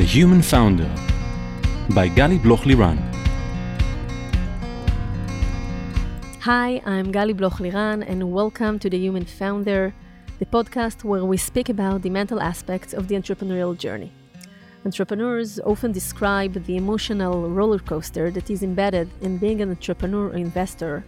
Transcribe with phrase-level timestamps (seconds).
[0.00, 0.88] The Human Founder
[1.90, 2.96] by Gali Bloch Liran.
[6.40, 9.92] Hi, I'm Gali Bloch Liran, and welcome to The Human Founder,
[10.38, 14.10] the podcast where we speak about the mental aspects of the entrepreneurial journey.
[14.86, 20.34] Entrepreneurs often describe the emotional roller coaster that is embedded in being an entrepreneur or
[20.34, 21.04] investor,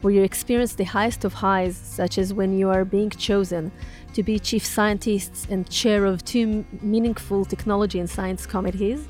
[0.00, 3.72] where you experience the highest of highs, such as when you are being chosen
[4.14, 9.08] to be chief scientist and chair of two meaningful technology and science committees,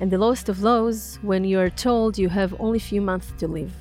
[0.00, 3.32] and the lowest of lows when you are told you have only a few months
[3.38, 3.72] to live.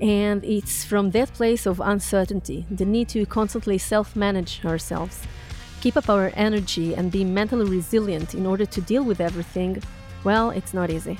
[0.00, 5.26] And it's from that place of uncertainty, the need to constantly self manage ourselves
[5.84, 9.82] keep up our energy and be mentally resilient in order to deal with everything,
[10.24, 11.18] well, it's not easy.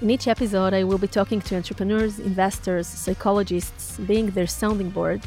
[0.00, 5.20] In each episode, I will be talking to entrepreneurs, investors, psychologists, being their sounding board,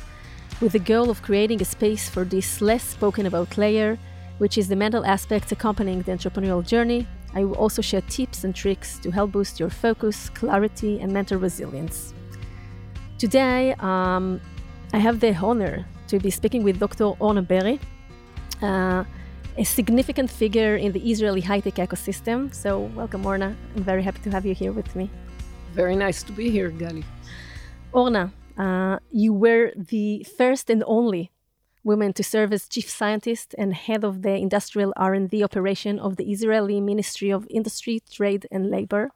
[0.61, 3.99] with the goal of creating a space for this less spoken about layer,
[4.37, 7.05] which is the mental aspects accompanying the entrepreneurial journey.
[7.33, 11.37] I will also share tips and tricks to help boost your focus, clarity, and mental
[11.37, 12.13] resilience.
[13.17, 14.39] Today, um,
[14.93, 17.11] I have the honor to be speaking with Dr.
[17.19, 17.77] Orna Berry
[18.61, 19.03] uh,
[19.61, 22.51] a significant figure in the Israeli high tech ecosystem.
[22.51, 23.55] So, welcome, Orna.
[23.75, 25.07] I'm very happy to have you here with me.
[25.73, 27.03] Very nice to be here, Gali.
[27.91, 31.31] Orna, uh, you were the first and only
[31.83, 36.31] woman to serve as chief scientist and head of the industrial R&D operation of the
[36.31, 39.11] Israeli Ministry of Industry, Trade and Labor.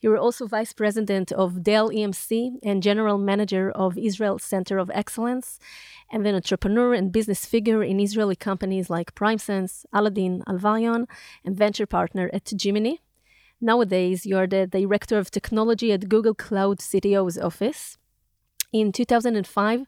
[0.00, 4.90] You were also vice president of Dell EMC and general manager of Israel Center of
[4.94, 5.58] Excellence
[6.10, 11.06] and then entrepreneur and business figure in Israeli companies like PrimeSense, Aladdin, Alvarion,
[11.44, 12.96] and venture partner at Gemini.
[13.60, 17.98] Nowadays, you are the director of technology at Google Cloud CTO's office.
[18.72, 19.86] In 2005,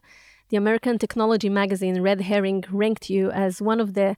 [0.49, 4.17] the American technology magazine Red Herring ranked you as one of the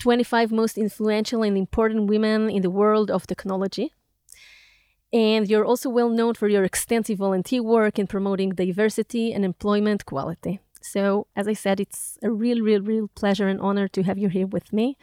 [0.00, 3.92] 25 most influential and important women in the world of technology.
[5.12, 10.04] And you're also well known for your extensive volunteer work in promoting diversity and employment
[10.04, 10.60] quality.
[10.92, 14.28] So, as I said, it's a real, real, real pleasure and honor to have you
[14.28, 14.96] here with me.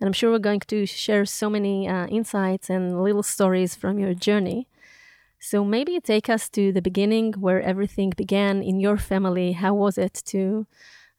[0.00, 3.98] And I'm sure we're going to share so many uh, insights and little stories from
[3.98, 4.68] your journey.
[5.40, 9.52] So, maybe take us to the beginning where everything began in your family.
[9.52, 10.66] How was it to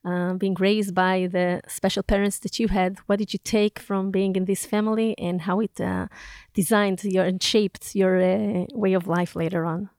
[0.04, 2.98] uh, being raised by the special parents that you had?
[3.06, 6.08] What did you take from being in this family and how it uh,
[6.54, 9.90] designed your and shaped your uh, way of life later on?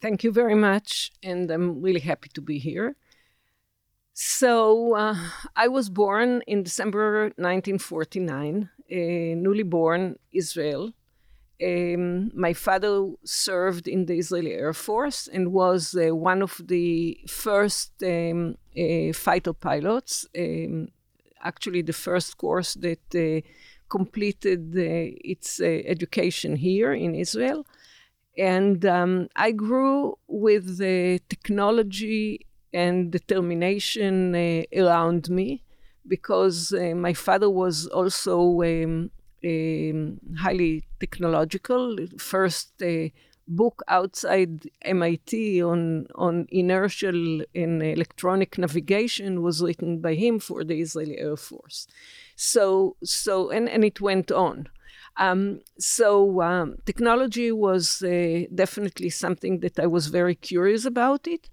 [0.00, 2.96] Thank you very much, and I'm really happy to be here.
[4.12, 5.16] So, uh,
[5.54, 10.92] I was born in December 1949, a newly born Israel.
[11.62, 17.18] Um, my father served in the Israeli Air Force and was uh, one of the
[17.26, 20.26] first um, uh, fighter pilots.
[20.38, 20.88] Um,
[21.42, 23.40] actually, the first course that uh,
[23.88, 27.66] completed uh, its uh, education here in Israel.
[28.38, 35.62] And um, I grew with the technology and determination uh, around me
[36.06, 39.10] because uh, my father was also um,
[39.44, 41.96] um, highly technological.
[42.18, 43.08] First uh,
[43.48, 50.80] book outside MIT on, on inertial and electronic navigation was written by him for the
[50.80, 51.86] Israeli Air Force.
[52.34, 54.68] So, so and, and it went on.
[55.18, 61.48] Um, so um, technology was uh, definitely something that I was very curious about it.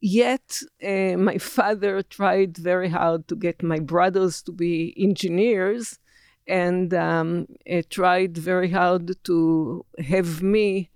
[0.00, 5.98] Yet uh, my father tried very hard to get my brothers to be engineers,
[6.46, 10.90] and um, uh, tried very hard to have me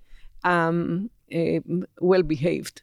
[0.45, 1.61] um, uh,
[2.01, 2.83] well behaved.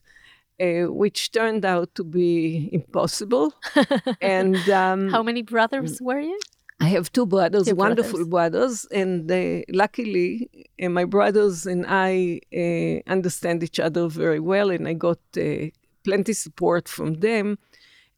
[0.62, 3.51] Uh, which turned out to be impossible.
[4.22, 6.40] and um, how many brothers were you?
[6.83, 10.49] I have two brothers, two wonderful brothers, and uh, luckily,
[10.83, 15.67] uh, my brothers and I uh, understand each other very well, and I got uh,
[16.03, 17.45] plenty support from them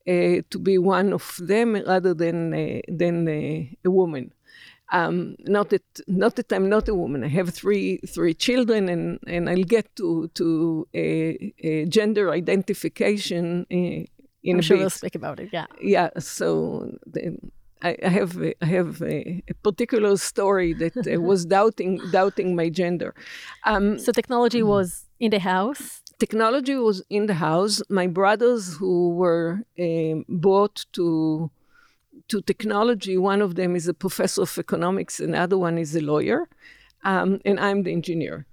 [0.07, 3.69] uh, to be one of them rather than uh, than a
[3.99, 4.33] woman.
[4.91, 7.23] Um, not that not that I'm not a woman.
[7.23, 10.07] I have three three children, and, and I'll get to
[10.39, 10.87] to
[11.97, 14.07] gender identification in
[14.47, 14.81] I'm a sure bit.
[14.81, 15.49] we'll speak about it.
[15.53, 15.67] Yeah.
[15.81, 16.09] Yeah.
[16.17, 16.39] So.
[17.13, 17.37] The,
[17.81, 22.69] I, I have I have a, a, particular story that uh, was doubting doubting my
[22.69, 23.13] gender.
[23.65, 24.67] Um, so technology mm.
[24.67, 26.01] was in the house.
[26.17, 27.81] Technology was in the house.
[27.89, 29.61] My brothers who were
[30.29, 31.51] brought to
[32.29, 35.95] to technology, one of them is a professor of economics, and the other one is
[35.95, 36.47] a lawyer,
[37.03, 38.45] um, and I'm the engineer.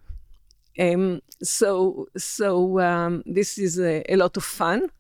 [0.79, 4.91] Um, so so um, this is a, a lot of fun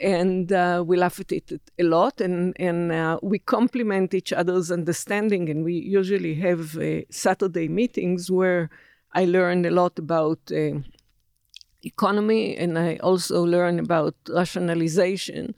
[0.00, 4.70] and uh, we laugh at it a lot and, and uh, we complement each other's
[4.70, 8.70] understanding and we usually have uh, saturday meetings where
[9.12, 10.72] i learn a lot about uh,
[11.82, 15.54] economy and i also learn about rationalization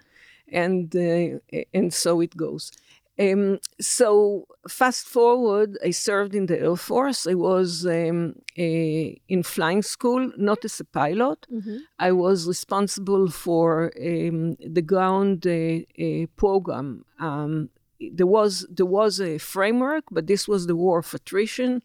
[0.48, 1.38] and uh,
[1.72, 2.72] and so it goes
[3.18, 7.26] um, so fast forward, I served in the Air Force.
[7.26, 11.46] I was um, a, in flying school, not as a pilot.
[11.52, 11.76] Mm-hmm.
[11.98, 17.04] I was responsible for um, the ground uh, program.
[17.18, 17.70] Um,
[18.10, 21.82] there was there was a framework, but this was the war of attrition,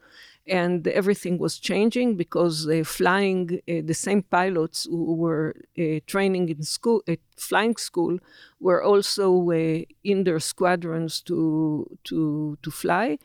[0.47, 6.49] and everything was changing because uh, flying uh, the same pilots who were uh, training
[6.49, 8.17] in school at flying school
[8.59, 13.17] were also uh, in their squadrons to to to fly.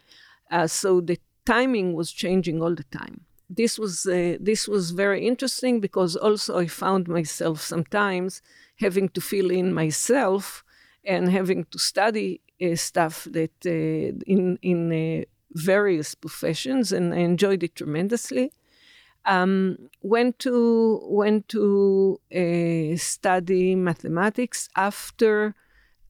[0.51, 3.23] Uh, so the timing was changing all the time.
[3.49, 8.43] This was uh, this was very interesting because also i found myself sometimes
[8.81, 10.65] having to fill in myself
[11.05, 12.41] and having to study
[12.75, 18.52] stuff that in in various professions, and I enjoyed it tremendously.
[19.25, 25.54] Um, went to went to uh, study mathematics after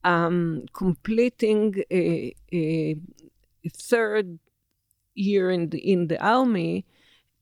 [0.03, 2.95] um, completing a, a,
[3.71, 4.39] third
[5.13, 6.85] year in the in the army,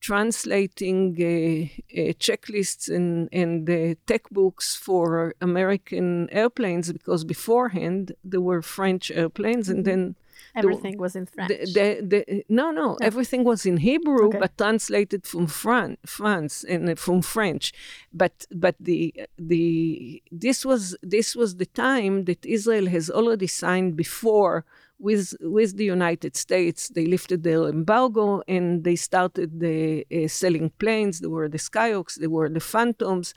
[0.01, 8.42] translating uh, uh, checklists and and uh, tech books for American airplanes because beforehand there
[8.42, 9.89] were French airplanes, and mm-hmm.
[9.89, 10.15] then
[10.56, 11.50] Everything the, was in French.
[11.50, 14.39] The, the, no, no, everything was in Hebrew, okay.
[14.39, 17.74] but translated from Fran- France and uh, from French.
[18.13, 23.95] But but the the this was this was the time that Israel has already signed
[23.95, 24.65] before
[25.01, 26.89] with with the United States.
[26.89, 31.19] They lifted their embargo and they started the uh, selling planes.
[31.19, 33.33] There were the Skyhawks, there were the Phantoms.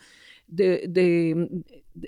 [0.48, 1.64] The the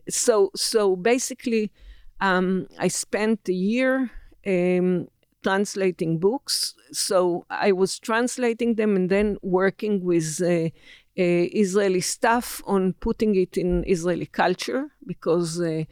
[0.08, 1.72] so so basically,
[2.20, 4.10] um, I spent a year
[4.46, 5.08] um,
[5.42, 6.74] translating books.
[6.92, 10.70] So I was translating them and then working with uh,
[11.18, 15.84] uh, Israeli staff on putting it in Israeli culture because uh,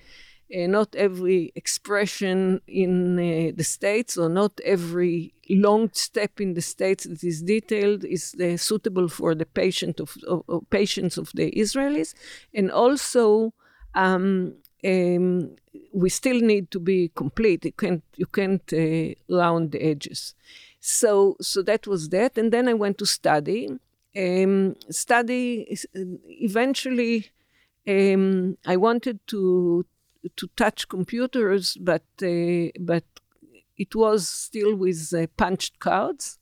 [0.52, 6.61] uh not every expression in uh, the States or not every long step in the
[6.61, 11.31] States that is detailed is uh, suitable for the patient of, of, of, patients of
[11.35, 12.14] the Israelis.
[12.52, 13.52] And also,
[13.94, 14.55] um,
[14.85, 15.56] um,
[15.93, 17.64] we still need to be complete.
[17.64, 18.73] You can't you can't
[19.29, 20.35] round the edges.
[20.81, 23.69] So so that was that, and then I went to study.
[24.17, 27.31] Um, study eventually.
[27.87, 29.85] I wanted to
[30.37, 33.05] to touch computers, but uh, but
[33.76, 36.38] it was still with uh, punched cards.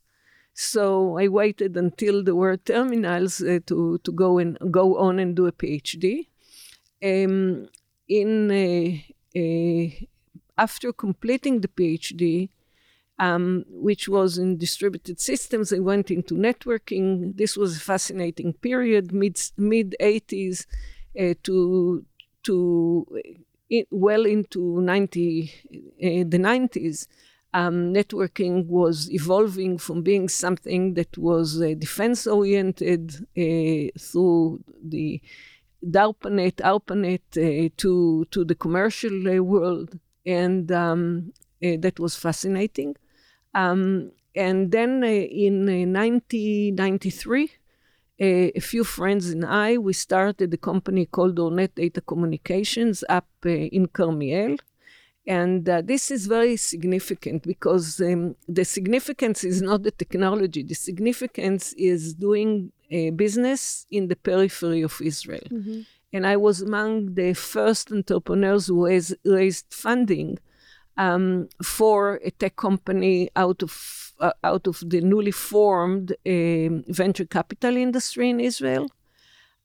[0.54, 5.34] So I waited until there were terminals uh, to to go and go on and
[5.34, 6.28] do a PhD.
[7.02, 7.68] Um,
[8.08, 8.50] in
[10.58, 12.50] after completing the PhD,
[13.18, 17.36] um, which was in distributed systems, I went into networking.
[17.36, 20.66] This was a fascinating period, mid mid 80s
[21.18, 22.04] uh, to
[22.44, 23.06] to
[23.90, 27.06] well into 90 uh, the 90s.
[27.54, 35.20] Um, networking was evolving from being something that was uh, defense oriented uh, through the
[35.84, 39.98] DARPANET, ARPANET uh, to, to the commercial world.
[40.24, 42.96] And um, that was fascinating.
[43.54, 47.50] Um, and then in 1993,
[48.22, 53.48] a few friends and I, we started a company called Ornet Data Communications up uh,
[53.48, 54.56] in Carmiel.
[55.26, 60.62] And uh, this is very significant because um, the significance is not the technology.
[60.62, 62.72] The significance is doing
[63.16, 65.48] business in the periphery of Israel.
[65.50, 65.80] Mm-hmm.
[66.12, 70.38] And I was among the first entrepreneurs who has raised funding
[70.98, 76.68] um, for a tech company out of uh, out of the newly formed uh,
[77.00, 78.86] venture capital industry in Israel.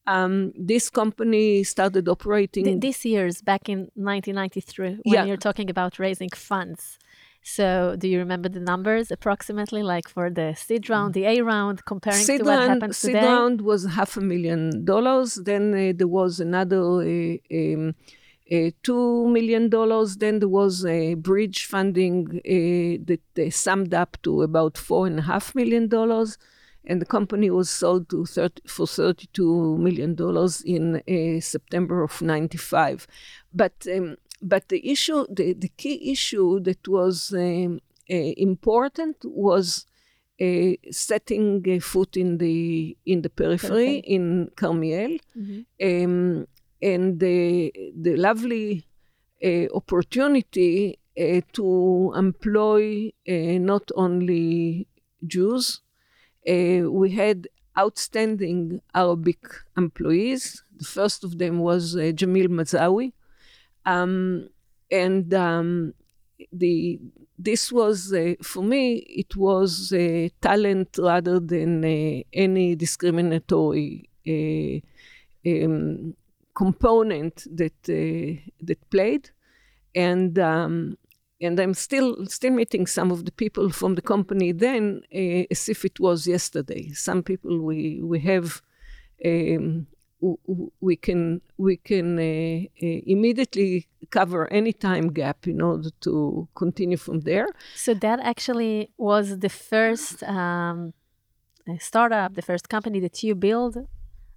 [0.08, 2.64] Um, this company started operating.
[2.64, 5.26] Th- this year's back in 1993, when yeah.
[5.26, 6.98] you're talking about raising funds.
[7.44, 11.86] So, do you remember the numbers approximately, like for the seed round, the A round,
[11.86, 13.22] comparing seed to what round, happens seed today?
[13.22, 15.36] Seed round was half a million dollars.
[15.36, 17.96] Then uh, there was another uh, um,
[18.52, 20.18] uh, two million dollars.
[20.18, 25.24] Then there was a bridge funding uh, that summed up to about four and a
[25.24, 26.38] half million dollars,
[26.86, 32.22] and the company was sold to 30, for thirty-two million dollars in uh, September of
[32.22, 33.08] '95.
[33.54, 39.86] But um, but the issue, the, the key issue that was um, uh, important was
[40.40, 45.18] uh, setting a foot in the in the periphery in Carmiel.
[45.38, 46.06] Mm-hmm.
[46.06, 46.48] Um,
[46.82, 48.86] and the, the lovely
[49.44, 54.88] uh, opportunity uh, to employ uh, not only
[55.26, 55.82] Jews.
[56.46, 59.42] we had outstanding Arabic
[59.78, 60.64] employees.
[60.78, 63.14] The first of them was Jamil Mazawi.
[63.86, 64.50] Um,
[64.92, 65.94] and um,
[66.52, 67.00] the
[67.40, 74.10] this was uh, for me it was uh, talent rather than uh, any discriminatory
[75.46, 76.16] um,
[76.64, 77.80] component that
[78.68, 79.30] that played
[79.94, 80.98] and um,
[81.42, 85.70] and I'm still still meeting some of the people from the company then uh, as
[85.70, 86.90] if it was yesterday.
[86.94, 88.62] Some people we we have.
[89.26, 89.88] Um,
[90.82, 96.98] we can we can uh, uh, immediately cover any time gap in order to continue
[96.98, 97.48] from there.
[97.76, 100.94] So that actually was the first um,
[101.78, 103.78] startup, the first company that you built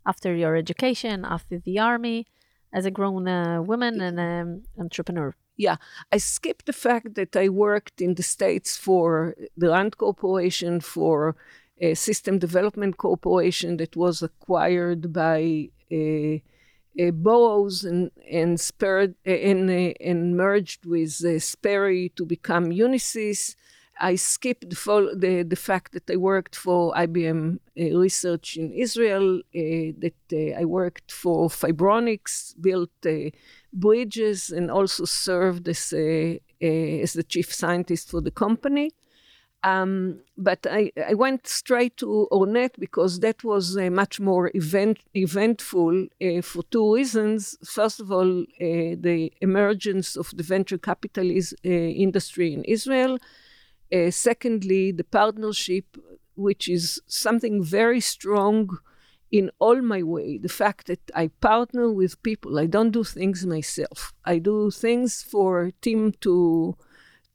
[0.06, 2.26] after your education, after the army,
[2.72, 5.34] as a grown uh, woman and um, entrepreneur.
[5.56, 5.76] Yeah,
[6.10, 11.36] I skipped the fact that I worked in the States for the Rand Corporation, for
[11.78, 16.36] a System Development Corporation that was acquired by uh,
[16.98, 22.66] uh, Burroughs and and, spared, uh, and, uh, and merged with uh, Sperry to become
[22.70, 23.56] Unisys.
[24.00, 30.54] I skipped the, the, fact that I worked for IBM uh, Research in Israel, that
[30.58, 32.90] I worked for Fibronics, built
[33.72, 38.92] bridges and also served as, as the chief scientist for the company.
[39.62, 45.00] Um, but I, I went straight to Ornet because that was uh, much more event,
[45.14, 47.58] eventful uh, for two reasons.
[47.64, 53.18] First of all, uh, the emergence of the venture capitalist uh, industry in Israel.
[53.92, 55.96] Uh, secondly, the partnership,
[56.34, 58.78] which is something very strong
[59.30, 62.58] in all my way the fact that I partner with people.
[62.58, 64.12] I don't do things myself.
[64.24, 66.76] I do things for a team to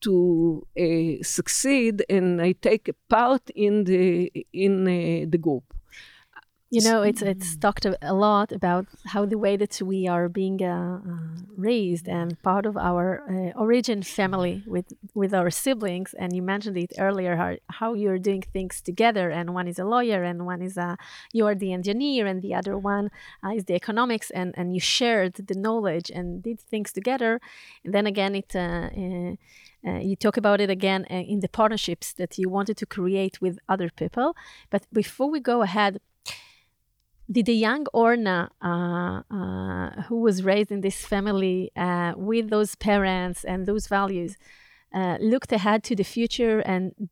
[0.02, 5.64] to uh, succeed, and I take a part in the in uh, the group.
[6.76, 10.62] You know, it's it's talked a lot about how the way that we are being
[10.62, 11.18] uh, uh,
[11.56, 16.14] raised and part of our uh, origin family with with our siblings.
[16.22, 19.86] And you mentioned it earlier how, how you're doing things together, and one is a
[19.86, 20.98] lawyer, and one is a
[21.32, 23.10] you are the engineer, and the other one
[23.42, 27.40] uh, is the economics, and and you shared the knowledge and did things together.
[27.86, 28.54] And then again, it.
[28.54, 28.90] Uh,
[29.88, 33.40] uh, you talk about it again uh, in the partnerships that you wanted to create
[33.40, 34.36] with other people.
[34.72, 36.00] But before we go ahead,
[37.32, 42.76] did the young Orna, uh, uh, who was raised in this family uh, with those
[42.76, 44.38] parents and those values,
[44.94, 46.60] uh, looked ahead to the future?
[46.60, 47.10] And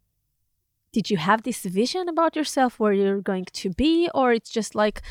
[0.91, 4.75] did you have this vision about yourself where you're going to be or it's just
[4.75, 5.01] like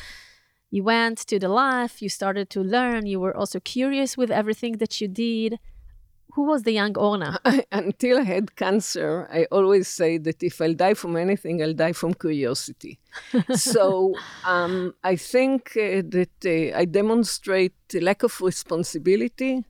[0.71, 4.77] you went to the life you started to learn you were also curious with everything
[4.77, 5.59] that you did
[6.33, 7.39] who was the young Orna?
[7.71, 11.93] Until I had cancer, I always say that if I'll die from anything, I'll die
[11.93, 12.99] from curiosity.
[13.53, 19.63] so um, I think uh, that uh, I demonstrate a lack of responsibility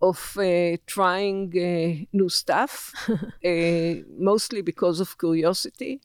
[0.00, 2.92] of uh, trying uh, new stuff,
[3.44, 6.00] uh, mostly because of curiosity.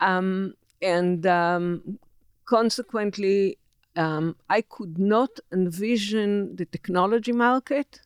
[0.00, 1.98] Um, and um,
[2.44, 3.58] consequently,
[3.94, 8.00] um, I could not envision the technology market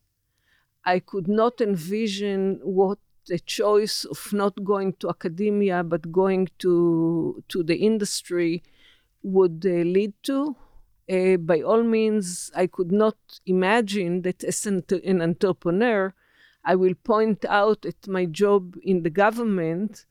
[0.86, 7.42] I could not envision what the choice of not going to academia but going to
[7.48, 8.62] to the industry
[9.22, 10.54] would uh, lead to.
[11.10, 13.16] Uh, by all means, I could not
[13.46, 16.14] imagine that as an, an, entrepreneur,
[16.64, 20.04] I will point out at my job in the government,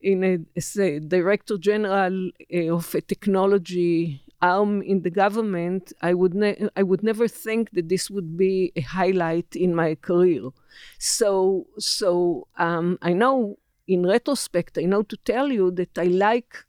[0.00, 6.14] in a, as a director general uh, of a technology arm in the government, I
[6.14, 10.50] would ne- I would never think that this would be a highlight in my career.
[10.98, 16.64] So so um, I know in retrospect, I know to tell you that I like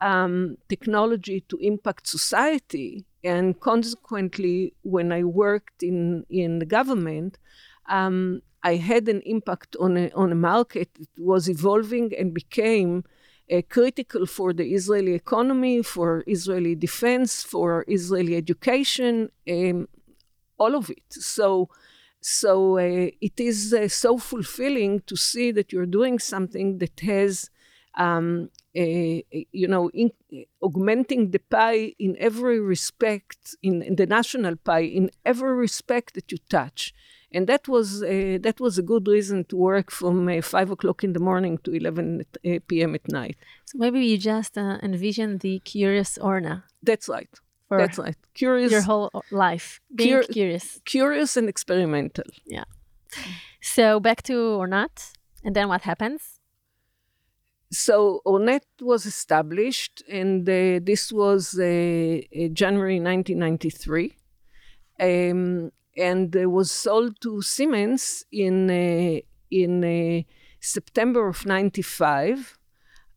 [0.00, 7.38] um, technology to impact society, and consequently, when I worked in in the government.
[7.88, 13.04] Um, I had an impact on a, on a market that was evolving and became
[13.52, 19.88] uh, critical for the Israeli economy, for Israeli defense, for Israeli education, um,
[20.58, 21.02] all of it.
[21.10, 21.68] So,
[22.20, 27.50] so uh, it is uh, so fulfilling to see that you're doing something that has,
[27.96, 30.12] um, a, you know, in,
[30.62, 36.30] augmenting the pie in every respect, in, in the national pie, in every respect that
[36.30, 36.94] you touch
[37.32, 41.04] and that was uh, that was a good reason to work from uh, five o'clock
[41.04, 42.24] in the morning to eleven
[42.68, 42.94] p.m.
[42.94, 43.36] at night.
[43.66, 46.64] So maybe you just uh, envision the curious Orna.
[46.82, 47.28] That's right.
[47.68, 48.16] for That's right.
[48.34, 48.72] Curious.
[48.72, 49.80] your whole life.
[49.94, 50.80] Being Cur- curious.
[50.84, 52.24] curious and experimental.
[52.46, 52.64] Yeah.
[53.60, 55.12] So back to Ornet,
[55.44, 56.40] and then what happens?
[57.72, 64.16] So Ornet was established, and uh, this was uh, uh, January 1993,
[65.00, 69.20] um, and was sold to Siemens in uh,
[69.50, 70.22] in uh,
[70.60, 72.58] September of '95.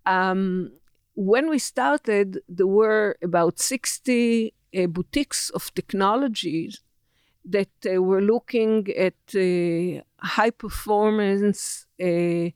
[0.06, 0.72] Um,
[1.15, 6.82] when we started, there were about 60 uh, boutiques of technologies
[7.46, 12.50] that uh, were looking at uh, high performance uh,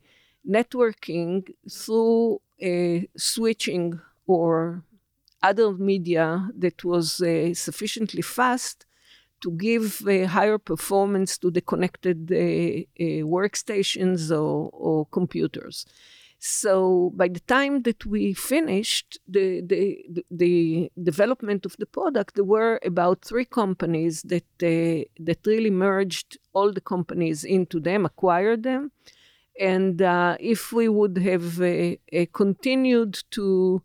[0.49, 2.41] networking through
[3.15, 4.81] switching or
[5.43, 7.21] other media that was
[7.53, 8.86] sufficiently fast
[9.41, 15.85] to give uh, higher performance to the connected uh, uh, workstations or, or computers.
[16.39, 22.35] So by the time that we finished the, the, the, the development of the product,
[22.35, 28.05] there were about three companies that, uh, that really merged all the companies into them,
[28.05, 28.91] acquired them.
[29.59, 33.81] And uh, if we would have uh, uh, continued to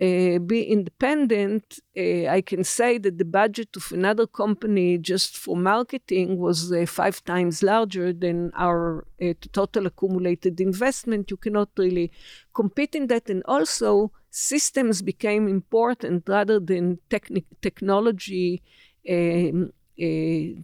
[0.00, 5.56] uh, be independent, uh, I can say that the budget of another company just for
[5.56, 11.30] marketing was uh, five times larger than our uh, total accumulated investment.
[11.30, 12.12] You cannot really
[12.52, 13.30] compete in that.
[13.30, 18.62] And also, systems became important rather than techni- technology
[19.08, 19.72] um,
[20.02, 20.60] uh,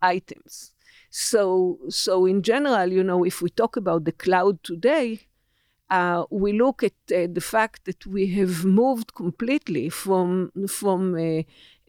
[0.00, 0.72] items.
[1.10, 5.26] So, so in general, you know, if we talk about the cloud today,
[5.90, 11.42] uh, we look at uh, the fact that we have moved completely from from uh,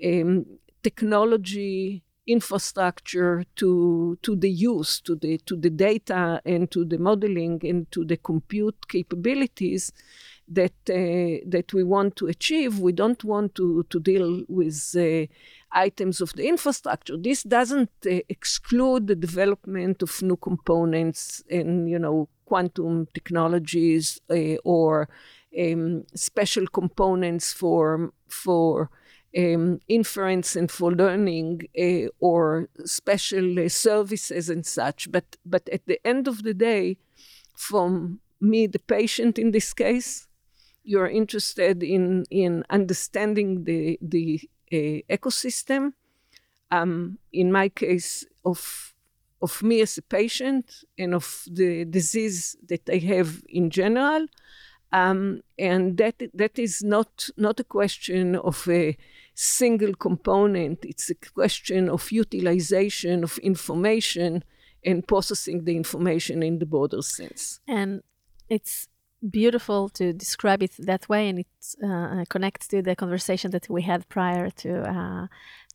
[0.06, 0.46] um,
[0.84, 7.60] technology infrastructure to to the use to the to the data and to the modeling
[7.64, 9.92] and to the compute capabilities
[10.48, 12.80] that uh, that we want to achieve.
[12.80, 15.26] We don't want to to deal with uh,
[15.72, 17.18] items of the infrastructure.
[17.18, 24.56] This doesn't uh, exclude the development of new components and you know quantum technologies uh,
[24.64, 25.10] or
[25.60, 28.90] um, special components for for
[29.38, 35.12] um, inference and for learning uh, or special uh, services and such.
[35.12, 36.98] But but at the end of the day,
[37.56, 40.28] from me, the patient in this case,
[40.84, 44.42] you're interested in in understanding the the
[44.72, 45.94] uh, ecosystem.
[46.70, 48.94] Um, in my case, of
[49.42, 54.28] of me as a patient and of the disease that I have in general.
[54.94, 58.98] Um, and that that is not not a question of a
[59.36, 60.86] single component.
[60.86, 64.44] It's a question of utilization of information
[64.86, 67.60] and processing the information in the broader sense.
[67.68, 68.02] And
[68.48, 68.88] it's
[69.30, 71.48] beautiful to describe it that way, and it
[71.84, 75.28] uh, connects to the conversation that we had prior to uh,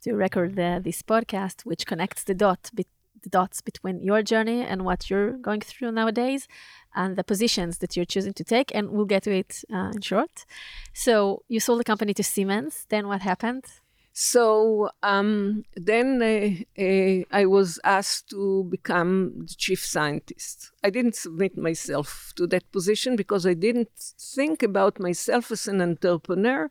[0.02, 2.86] to record the, this podcast, which connects the dot be-
[3.22, 6.48] the dots between your journey and what you're going through nowadays,
[6.94, 8.74] and the positions that you're choosing to take.
[8.74, 10.44] And we'll get to it uh, in short.
[10.92, 12.86] So you sold the company to Siemens.
[12.88, 13.64] Then what happened?
[14.12, 20.70] So um, then uh, uh, I was asked to become the chief scientist.
[20.84, 23.88] I didn't submit myself to that position because I didn't
[24.34, 26.68] think about myself as an entrepreneur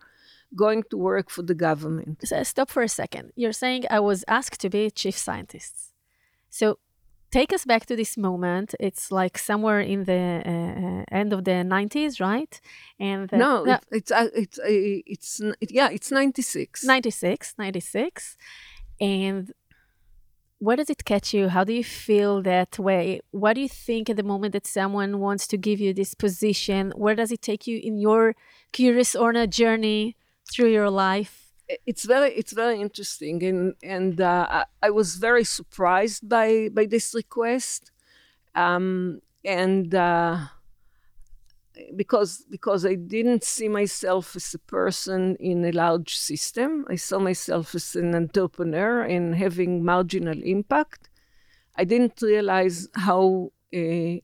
[0.56, 2.20] going to work for the government.
[2.28, 3.32] So stop for a second.
[3.36, 5.91] You're saying I was asked to be chief scientist.
[6.52, 6.78] So
[7.32, 8.76] take us back to this moment.
[8.80, 12.62] It's like somewhere in the uh, end of the 90s, right?
[13.00, 16.84] And the, no, the, it's uh, it's uh, it's it, yeah, it's 96.
[16.84, 18.38] 96, 96.
[19.00, 19.52] And
[20.60, 21.50] where does it catch you?
[21.50, 23.22] How do you feel that way?
[23.32, 26.94] What do you think at the moment that someone wants to give you this position?
[26.96, 28.36] Where does it take you in your
[28.72, 30.16] curious Orna journey
[30.52, 31.41] through your life?
[31.86, 37.14] It's very it's very interesting and and uh, I was very surprised by by this
[37.14, 37.92] request
[38.56, 40.38] um, and uh,
[41.96, 46.86] because because I didn't see myself as a person in a large system.
[46.90, 51.10] I saw myself as an entrepreneur and having marginal impact.
[51.76, 54.16] I didn't realize how uh,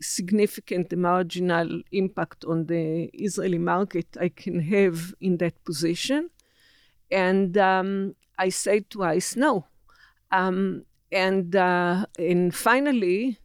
[0.00, 6.30] significant the marginal impact on the Israeli market I can have in that position
[7.10, 9.66] and um, I said twice no.
[10.32, 13.38] Um, and, uh, and finally,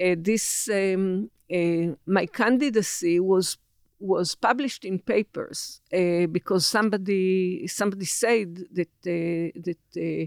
[0.00, 3.58] uh, this um, uh, my candidacy was
[3.98, 10.26] was published in papers uh, because somebody somebody said that uh, that uh,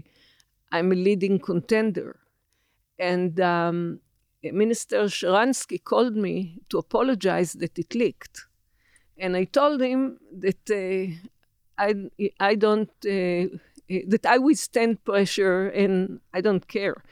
[0.70, 2.20] I'm a leading contender,
[2.98, 4.00] and um,
[4.42, 8.46] Minister Sharansky called me to apologize that it leaked,
[9.18, 10.70] and I told him that
[11.78, 11.94] I,
[12.40, 13.56] I don't, uh,
[14.08, 17.02] that I withstand pressure and I don't care.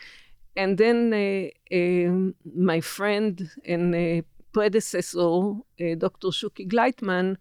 [0.57, 4.22] And then uh, uh, my friend and uh,
[4.53, 6.29] predecessor, uh, Dr.
[6.29, 7.37] Shuki Gleitman,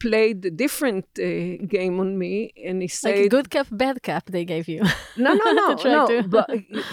[0.00, 4.24] played a different uh, game on me, and he said, like good cap, bad cap,
[4.26, 4.82] they gave you.
[5.16, 6.06] No, no, no, no.
[6.08, 6.28] To...
[6.28, 6.50] but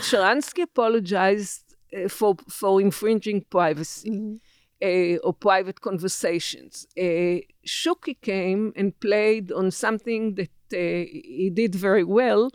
[0.10, 1.64] Sharansky apologized
[1.96, 4.10] uh, for for infringing privacy.
[4.10, 4.36] Mm-hmm.
[4.84, 6.88] Uh, or private conversations.
[6.98, 11.06] Uh, Shuki came and played on something that uh,
[11.38, 12.50] he did very well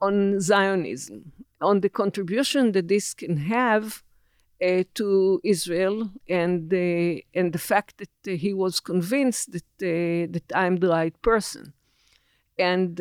[0.00, 4.04] on Zionism, on the contribution that this can have
[4.62, 10.52] uh, to Israel, and uh, and the fact that uh, he was convinced that that
[10.54, 11.72] I'm the right person,
[12.56, 13.00] and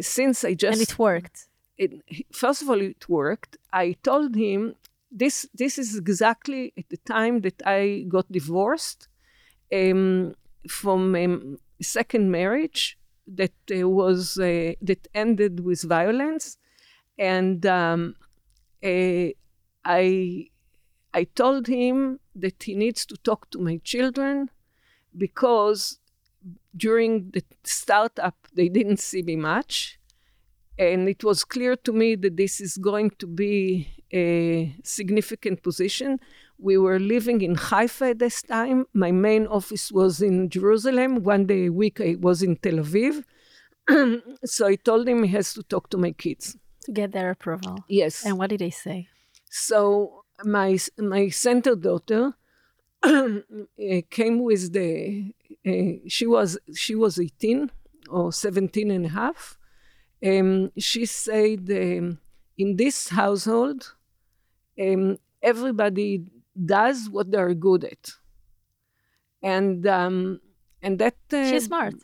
[0.00, 1.46] since I just and it worked.
[1.78, 1.92] It,
[2.30, 3.56] first of all, it worked.
[3.72, 4.74] I told him
[5.10, 5.46] this.
[5.54, 9.08] This is exactly at the time that I got divorced
[9.72, 10.34] um,
[10.68, 16.56] from a um, second marriage that uh, was uh, that ended with violence,
[17.18, 18.14] and um,
[18.84, 19.28] uh,
[19.84, 20.48] I
[21.14, 24.50] I told him that he needs to talk to my children
[25.16, 25.98] because
[26.76, 29.98] during the startup they didn't see me much.
[30.78, 36.20] And it was clear to me that this is going to be a significant position.
[36.58, 38.86] We were living in Haifa at this time.
[38.92, 41.22] My main office was in Jerusalem.
[41.22, 43.22] One day a week I was in Tel Aviv.
[44.44, 46.56] so I told him he has to talk to my kids.
[46.84, 47.84] To get their approval.
[47.88, 48.24] Yes.
[48.24, 49.08] And what did they say?
[49.50, 52.34] So my my center daughter
[54.10, 55.32] came with the
[55.66, 57.70] uh, she was she was 18
[58.10, 59.58] or 17 and a half
[60.24, 62.18] um, she said um,
[62.56, 63.94] in this household
[64.80, 66.24] um, everybody
[66.64, 68.12] does what they're good at.
[69.42, 70.40] And um,
[70.82, 71.94] and that uh, she's smart.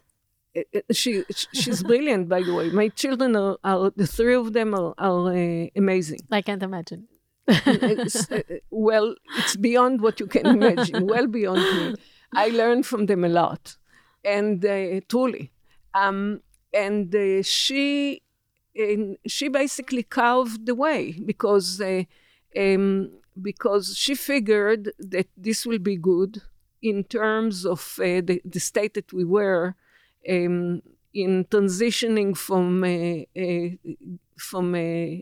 [0.57, 2.71] uh, uh, she she's brilliant by the way.
[2.71, 6.21] My children are, are the three of them are, are uh, amazing.
[6.31, 7.09] I can't imagine.
[7.47, 11.95] It's, uh, well, it's beyond what you can imagine, well beyond me.
[12.33, 13.77] I learned from them a lot,
[14.25, 15.53] and uh, truly.
[15.95, 16.41] Um,
[16.73, 18.23] and uh, she,
[19.27, 22.05] she basically carved the way because uh,
[22.59, 26.43] um, because she figured that this will be good
[26.83, 29.75] in terms of uh, the, the state that we were
[30.29, 34.05] um, in transitioning from uh,
[34.37, 34.73] from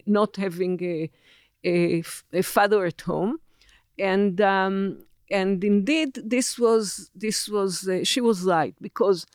[0.07, 1.11] not having a
[1.64, 3.38] a, a father at home,
[3.99, 9.27] and um, and indeed this was this was uh, she was right because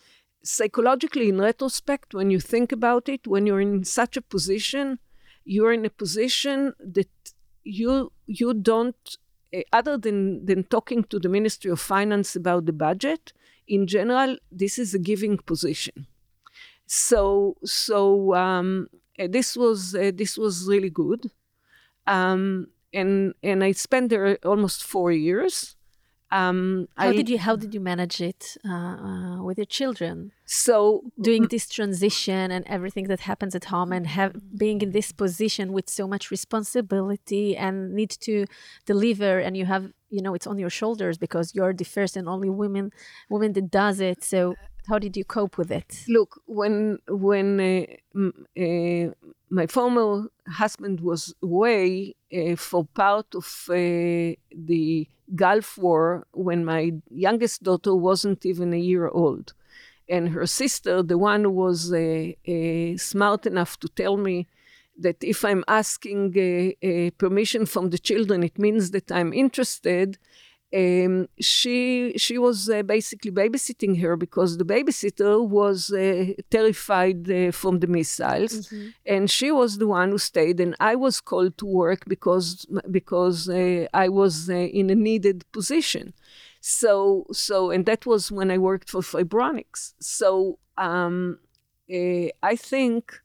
[0.43, 4.99] psychologically in retrospect when you think about it when you're in such a position
[5.43, 7.09] you're in a position that
[7.67, 9.17] you you don't
[9.55, 13.33] uh, other than than talking to the ministry of finance about the budget
[13.67, 16.07] in general this is a giving position
[16.85, 18.87] so so um,
[19.19, 21.31] uh, this was uh, this was really good
[22.07, 25.75] um, and and I spent there almost four years.
[26.29, 30.31] Um, how I, did you how did you manage it uh, uh, with your children?
[30.45, 35.11] So doing this transition and everything that happens at home, and have being in this
[35.13, 38.45] position with so much responsibility and need to
[38.85, 42.27] deliver, and you have you know it's on your shoulders because you're the first and
[42.27, 42.91] only woman
[43.29, 44.23] woman that does it.
[44.23, 44.55] So
[44.87, 46.03] how did you cope with it?
[46.09, 48.19] Look, when when uh,
[48.59, 49.13] uh,
[49.49, 56.93] my former husband was away uh, for part of uh, the Gulf War, when my
[57.09, 59.53] youngest daughter wasn't even a year old,
[60.09, 64.47] and her sister, the one who was uh, uh, smart enough to tell me
[64.99, 66.33] that if I'm asking
[67.17, 70.17] permission from the children, it means that I'm interested
[70.75, 77.51] um, she she was uh, basically babysitting her because the babysitter was uh, terrified uh,
[77.51, 78.89] from the missiles, mm-hmm.
[79.05, 80.59] and she was the one who stayed.
[80.59, 85.49] And I was called to work because because uh, I was uh, in a needed
[85.53, 86.13] position.
[86.59, 89.93] So so and that was when I worked for Fibronics.
[90.01, 91.39] So um,
[91.89, 93.21] uh, I think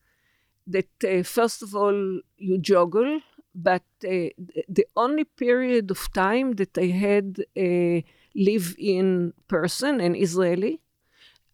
[0.68, 3.20] that first of all you juggle
[3.54, 4.28] but uh,
[4.68, 10.80] the only period of time that I had a live-in person, an Israeli,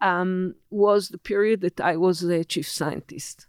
[0.00, 3.46] um, was the period that I was the chief scientist.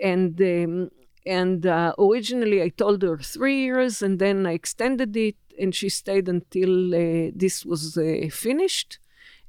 [0.00, 0.90] And um,
[1.24, 5.88] and uh, originally I told her three years, and then I extended it, and she
[5.88, 8.98] stayed until uh, this was uh, finished.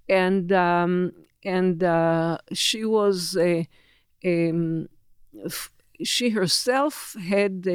[0.07, 1.13] And um,
[1.43, 3.63] and uh, she was uh,
[4.23, 4.89] um,
[6.03, 7.67] she herself had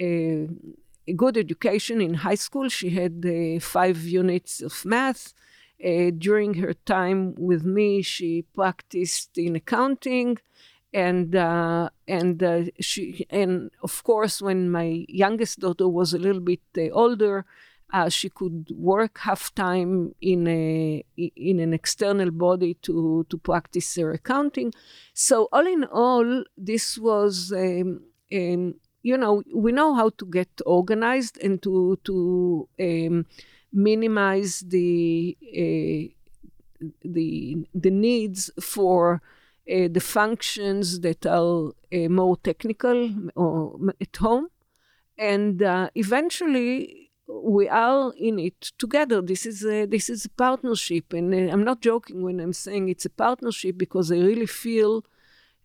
[0.00, 0.48] a,
[1.06, 2.68] a good education in high school.
[2.68, 5.34] She had uh, five units of math
[5.80, 10.38] Uh, during her time with me, she practiced in accounting,
[10.92, 16.42] and uh, and uh, she and of course, when my youngest daughter was a little
[16.42, 17.44] bit uh, older,
[17.94, 21.04] uh, she could work half time in a
[21.36, 24.72] in an external body to to practice her accounting.
[25.14, 27.52] So all in all, this was.
[27.52, 28.74] Um, um,
[29.08, 33.26] you know, we know how to get organized and to to um,
[33.72, 36.02] minimize the uh,
[37.16, 37.30] the
[37.84, 38.98] the needs for
[39.74, 42.98] uh, the functions that are uh, more technical
[43.34, 44.46] or at home,
[45.16, 49.18] and uh, eventually we are in it together.
[49.22, 52.88] This is a, this is a partnership, and uh, I'm not joking when I'm saying
[52.88, 55.04] it's a partnership because I really feel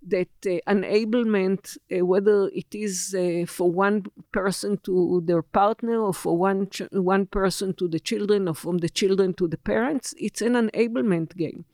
[0.08, 6.14] that uh, enablement, uh, whether it is uh, for one person to their partner or
[6.14, 10.14] for one ch- one person to the children or from the children to the parents,
[10.18, 11.66] it's an enablement game.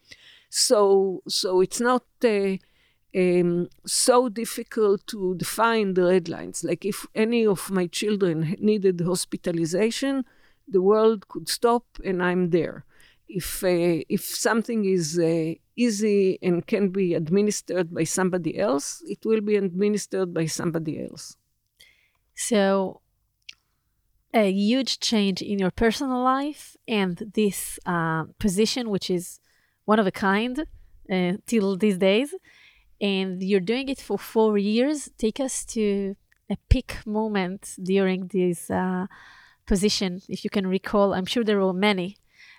[0.49, 2.03] So so it's not
[3.15, 6.63] um, so difficult to define the red lines.
[6.63, 10.25] Like if any of my children needed hospitalization,
[10.67, 12.85] the world could stop and I'm there.
[13.27, 15.53] If uh, if something is uh,
[15.85, 21.37] easy and can be administered by somebody else, it will be administered by somebody else.
[22.35, 23.01] So,
[24.33, 29.39] a huge change in your personal life and this uh, position, which is
[29.85, 30.55] one of a kind
[31.11, 32.33] uh, till these days,
[33.01, 35.09] and you're doing it for four years.
[35.17, 36.15] Take us to
[36.49, 39.07] a peak moment during this uh,
[39.65, 41.13] position, if you can recall.
[41.13, 42.17] I'm sure there were many.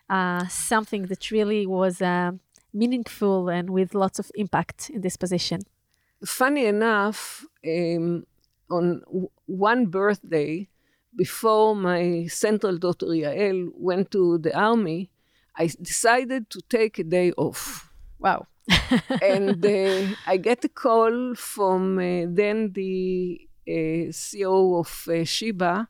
[0.08, 2.32] Uh, something that really was uh,
[2.72, 5.62] meaningful and with lots of impact in this position?
[6.24, 8.26] Funny enough, um,
[8.70, 9.02] on
[9.46, 10.68] one birthday,
[11.16, 15.10] before my central daughter Yael went to the army,
[15.56, 17.90] I decided to take a day off.
[18.18, 18.46] Wow.
[19.22, 25.88] and uh, I get a call from uh, then the uh, CEO of uh, Sheba,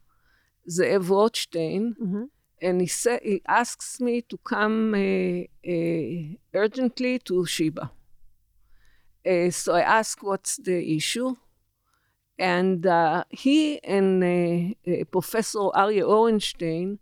[0.69, 2.25] Zeev Rotstein, mm-hmm
[2.61, 7.91] and he said he asks me to come uh, uh, urgently to Sheba.
[9.27, 11.37] Uh, so I ask what's the issue,
[12.39, 14.75] and uh, he and
[15.11, 16.99] Professor Aryeh Orenstein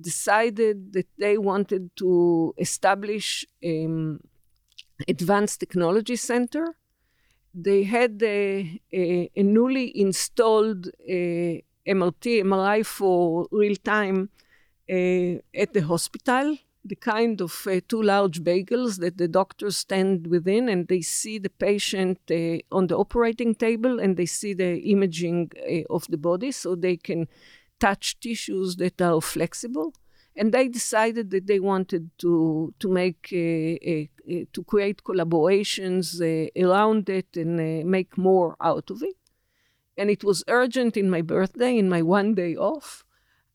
[0.00, 4.20] decided that they wanted to establish um,
[5.08, 6.76] advanced technology center.
[7.54, 14.30] They had a, a, a newly installed MRT, MRI for real time
[14.88, 20.68] at the hospital, the kind of uh, two large bagels that the doctors stand within
[20.68, 25.50] and they see the patient uh, on the operating table and they see the imaging
[25.58, 27.26] uh, of the body so they can
[27.80, 29.94] touch tissues that are flexible.
[30.36, 36.20] And they decided that they wanted to, to make, uh, uh, to create collaborations
[36.60, 39.16] around it and make more out of it.
[39.96, 43.03] And it was urgent in my birthday, in my one day off.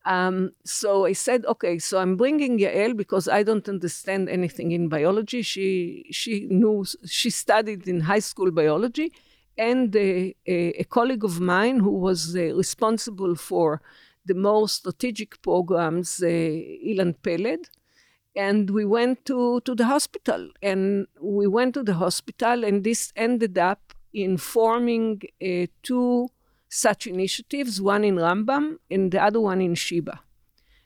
[0.09, 4.89] Um, so I said, okay, so I'm bringing Yael because I don't understand anything in
[4.89, 5.43] biology.
[5.43, 9.13] She she knew she studied in high school biology,
[9.55, 13.81] and a, a, colleague of mine who was uh, responsible for
[14.25, 17.69] the more strategic programs, uh, Ilan Peled.
[18.35, 23.11] And we went to, to the hospital, and we went to the hospital, and this
[23.15, 26.29] ended up in forming uh, two
[26.69, 30.21] such initiatives, one in Rambam and the other one in Sheba.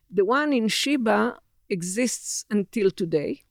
[0.10, 3.43] The one in Sheba exists until today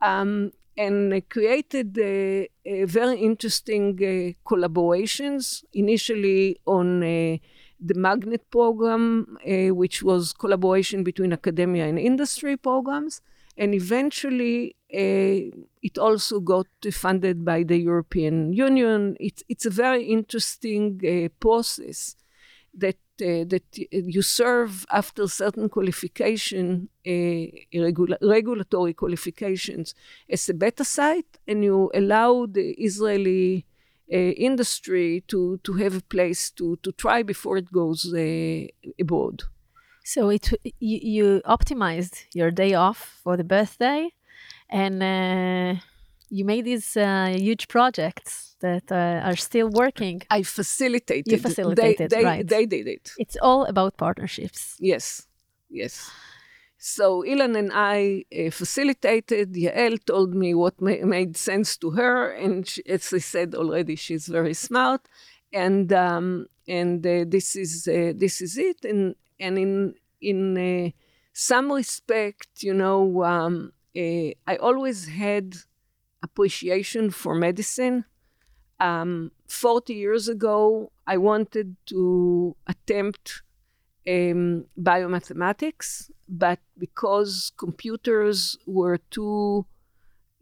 [0.00, 7.38] um, and created uh, very interesting uh, collaborations, initially on uh,
[7.80, 13.20] the Magnet program, uh, which was collaboration between academia and industry programs,
[13.56, 15.50] and eventually uh,
[15.82, 19.16] it also got funded by the European Union.
[19.20, 22.16] It's, it's a very interesting uh, process
[22.74, 29.94] that uh, that you serve after certain qualification, uh, regula- regulatory qualifications,
[30.28, 33.66] as a beta site, and you allow the Israeli
[34.12, 38.66] uh, industry to to have a place to to try before it goes uh,
[38.98, 39.42] abroad.
[40.04, 44.10] So it you, you optimized your day off for the birthday,
[44.68, 45.80] and uh,
[46.30, 50.22] you made these uh, huge projects that uh, are still working.
[50.30, 51.30] I facilitated.
[51.30, 52.48] You facilitated, they, they, right?
[52.48, 53.12] They did it.
[53.18, 54.76] It's all about partnerships.
[54.80, 55.26] Yes,
[55.70, 56.10] yes.
[56.78, 59.54] So Ilan and I uh, facilitated.
[59.54, 63.94] Yael told me what ma- made sense to her, and she, as I said already,
[63.94, 65.02] she's very smart,
[65.52, 68.84] and um, and uh, this is uh, this is it.
[68.84, 70.90] And and in in uh,
[71.32, 75.56] some respect, you know, um, uh, I always had
[76.22, 78.04] appreciation for medicine.
[78.78, 83.42] Um, 40 years ago, I wanted to attempt
[84.08, 89.66] um, biomathematics, but because computers were too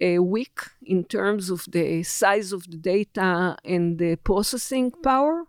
[0.02, 5.44] uh, weak in terms of the size of the data and the processing power,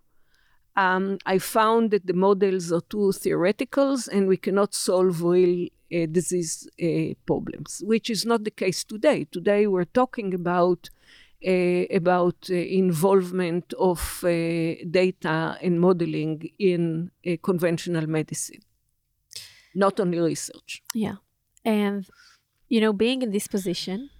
[0.75, 6.05] um, I found that the models are too theoretical and we cannot solve real uh,
[6.05, 9.25] disease uh, problems, which is not the case today.
[9.25, 10.89] Today we're talking about
[11.45, 18.61] uh, about uh, involvement of uh, data and modeling in uh, conventional medicine,
[19.73, 20.83] not only research.
[20.93, 21.15] Yeah,
[21.65, 22.07] and
[22.69, 24.11] you know, being in this position,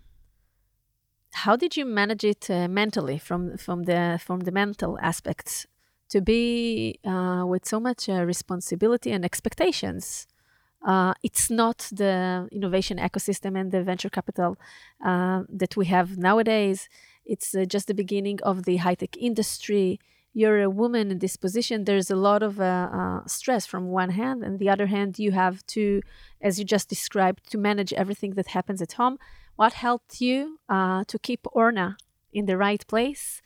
[1.32, 5.68] how did you manage it mentally from from the from the mental aspects?
[6.12, 10.28] To be uh, with so much uh, responsibility and expectations.
[10.86, 14.58] Uh, it's not the innovation ecosystem and the venture capital
[15.06, 16.90] uh, that we have nowadays.
[17.26, 20.00] It's uh, just the beginning of the high tech industry.
[20.34, 21.86] You're a woman in this position.
[21.86, 25.66] There's a lot of uh, stress from one hand, and the other hand, you have
[25.68, 26.02] to,
[26.42, 29.18] as you just described, to manage everything that happens at home.
[29.58, 31.98] What helped you to keep Orna
[32.32, 33.42] in the right place?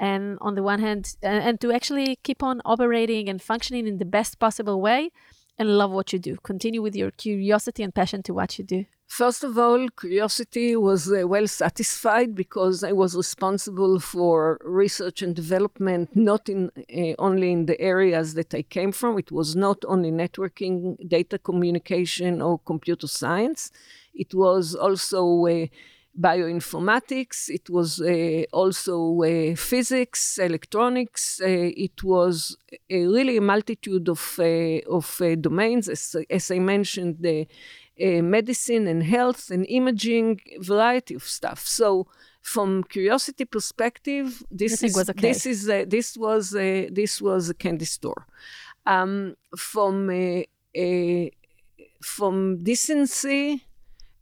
[0.00, 3.98] And on the one hand and, and to actually keep on operating and functioning in
[3.98, 5.10] the best possible way
[5.58, 8.84] and love what you do continue with your curiosity and passion to what you do
[9.10, 15.34] First of all, curiosity was uh, well satisfied because I was responsible for research and
[15.34, 19.18] development, not in uh, only in the areas that I came from.
[19.18, 23.72] It was not only networking, data communication, or computer science.
[24.14, 25.66] It was also uh,
[26.18, 32.56] bioinformatics, it was uh, also uh, physics, electronics, uh, it was
[32.88, 37.46] a really a multitude of, uh, of uh, domains, as, as I mentioned, the
[38.02, 41.66] uh, medicine and health and imaging, variety of stuff.
[41.66, 42.06] So
[42.42, 45.20] from curiosity perspective, this is okay.
[45.20, 48.26] this is this was this was a candy store.
[48.86, 50.10] Um, from
[52.02, 53.66] from decency,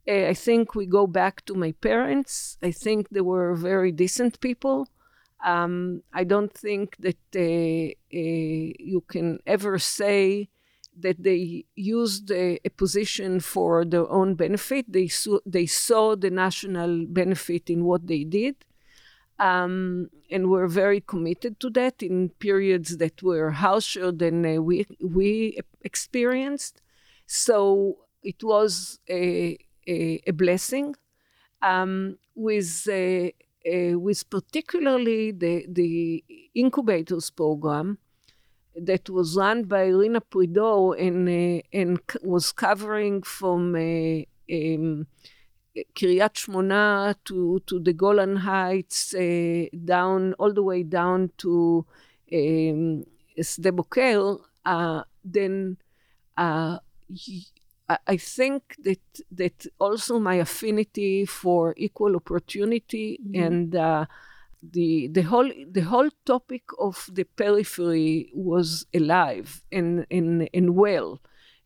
[0.09, 2.57] I think we go back to my parents.
[2.63, 4.87] I think they were very decent people.
[5.45, 10.49] Um, I don't think that uh, uh, you can ever say
[10.97, 14.91] that they used a, a, position for their own benefit.
[14.91, 18.55] They, saw, they saw the national benefit in what they did.
[19.39, 24.85] Um, and were very committed to that in periods that were harsher than uh, we,
[24.99, 26.81] we experienced.
[27.25, 29.57] So it was a,
[29.89, 30.95] a, a blessing.
[31.61, 33.29] Um, with uh,
[33.69, 36.23] uh, with particularly the the
[36.55, 37.97] incubators program
[38.75, 45.07] that was run by Irina Pridor and uh, and was covering from uh, um,
[45.95, 51.85] Kiryat Shmona to to the Golan Heights uh, down all the way down to
[52.31, 53.03] um,
[53.37, 55.77] Sde Boker, uh, then
[58.05, 63.43] I think that that also my affinity for equal opportunity mm-hmm.
[63.43, 64.05] and uh,
[64.61, 71.19] the the whole the whole topic of the periphery was alive and and, and well,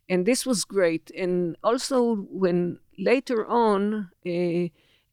[0.08, 1.10] and this was great.
[1.16, 4.10] And also when later on.
[4.26, 4.68] Uh,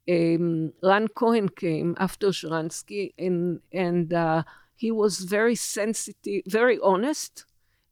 [0.10, 4.44] um, Ran Cohen came after Sharansky, and and uh,
[4.76, 7.46] he was very sensitive, very honest,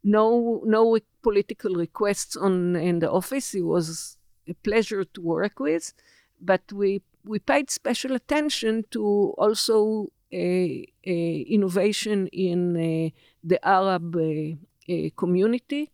[0.03, 3.53] no no political requests on in the office.
[3.53, 5.93] It was a pleasure to work with,
[6.39, 13.09] but we we paid special attention to also a, a innovation in uh,
[13.43, 15.91] the Arab uh, community,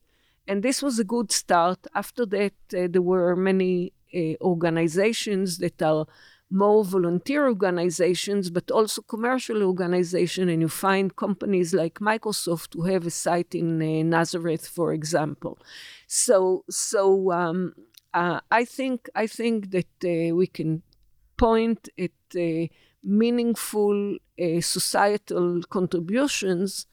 [0.48, 1.88] and this was a good start.
[1.94, 3.92] After that, uh, there were many
[4.42, 6.06] organizations that are
[6.50, 10.52] more volunteer organizations, but also commercial organizations.
[10.52, 15.58] And you find companies like Microsoft who have a site in uh, Nazareth, for example.
[16.08, 17.74] So, so um,
[18.14, 20.84] uh, I think I think that uh, we can
[21.38, 22.68] point at uh,
[23.04, 26.86] meaningful uh, societal contributions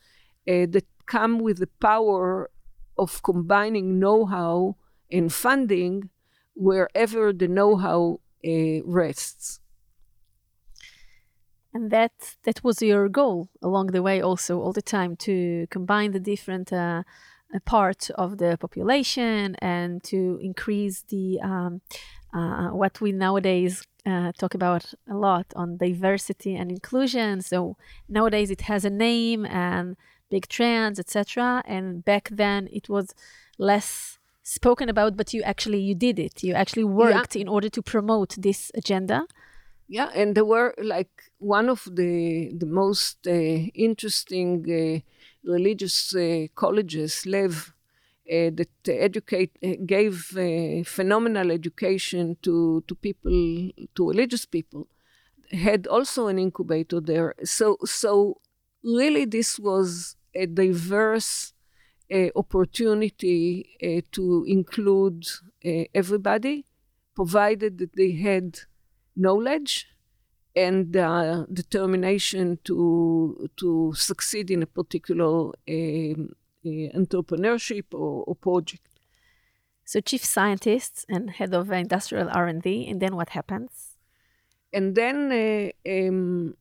[0.49, 2.51] uh, that come with the power
[2.99, 4.77] of combining know-how
[5.11, 6.11] and funding
[6.55, 8.21] wherever the know-how
[8.85, 9.61] rests.
[11.75, 16.13] And that that was your goal along the way, also all the time, to combine
[16.13, 17.03] the different uh,
[17.55, 21.81] uh parts of the population and to increase the um,
[22.35, 27.41] uh, what we nowadays uh, talk about a lot on diversity and inclusion.
[27.41, 27.77] So
[28.09, 29.97] nowadays it has a name and
[30.31, 31.63] big trends, etc.
[31.67, 33.15] And back then it was
[33.59, 36.43] less spoken about, but you actually you did it.
[36.43, 37.43] You actually worked yeah.
[37.43, 39.27] in order to promote this agenda.
[39.89, 45.01] Yeah, and there were like one of the the most uh, interesting uh,
[45.51, 47.75] religious uh, colleges, Lev,
[48.31, 53.31] uh, that educate uh, gave uh, phenomenal education to to people
[53.95, 54.89] to religious people,
[55.51, 57.35] had also an incubator there.
[57.45, 58.41] So so
[58.83, 61.53] really, this was a diverse
[62.35, 65.27] opportunity to include
[65.95, 66.67] everybody,
[67.15, 68.61] provided that they had
[69.17, 69.87] knowledge
[70.55, 76.15] and uh, determination to to succeed in a particular uh,
[76.95, 78.87] entrepreneurship or, or, project.
[79.85, 83.97] So, chief scientist and head of industrial R and D, and then what happens?
[84.73, 86.55] And then uh, um,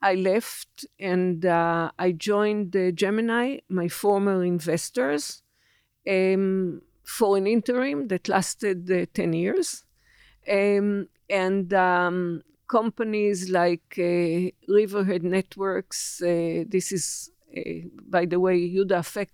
[0.00, 5.42] I left and uh, I joined Gemini, my former investors,
[6.08, 9.84] um, for an interim that lasted uh, ten years.
[10.48, 16.22] Um, and um, companies like uh, Riverhead Networks.
[16.22, 17.60] Uh, this is, uh,
[18.08, 19.30] by the way, Yuda Afek,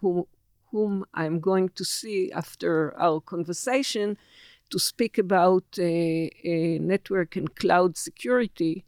[0.00, 0.28] who,
[0.70, 4.16] whom I'm going to see after our conversation
[4.70, 8.84] to speak about network and cloud security.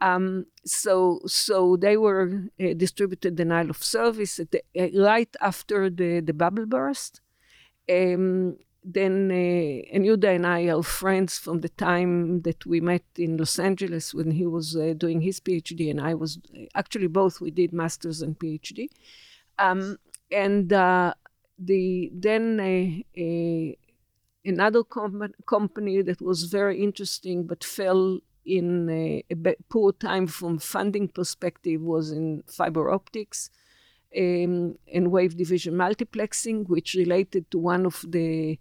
[0.00, 6.20] Um, so, so they were uh, distributed denial of service the, uh, right after the,
[6.20, 7.20] the bubble burst.
[7.88, 13.04] Um, then uh, and Yuda and I are friends from the time that we met
[13.16, 16.38] in Los Angeles when he was uh, doing his PhD and I was
[16.74, 18.88] actually both we did masters and PhD,
[19.58, 19.98] um,
[20.32, 21.12] and uh,
[21.58, 23.76] the then a,
[24.46, 28.20] another com- company that was very interesting but fell
[28.58, 29.24] in a,
[29.68, 33.50] poor time from funding perspective was in fiber optics
[34.16, 38.58] um, and wave division multiplexing, which related to one of the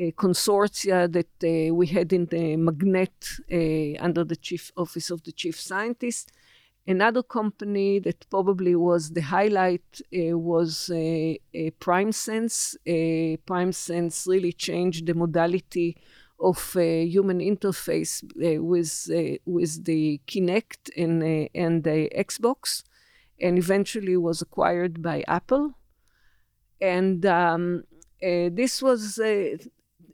[0.00, 5.22] uh, consortia that uh, we had in the Magnet uh, under the chief office of
[5.24, 6.32] the chief scientist.
[6.86, 11.34] Another company that probably was the highlight uh, was uh,
[11.78, 12.74] PrimeSense.
[13.46, 15.96] PrimeSense really changed the modality
[16.42, 19.08] of human interface with
[19.46, 21.22] with the Kinect and
[21.54, 22.82] and the Xbox
[23.42, 25.74] and eventually was acquired by Apple.
[26.80, 27.84] And um,
[28.22, 29.56] uh, this was uh,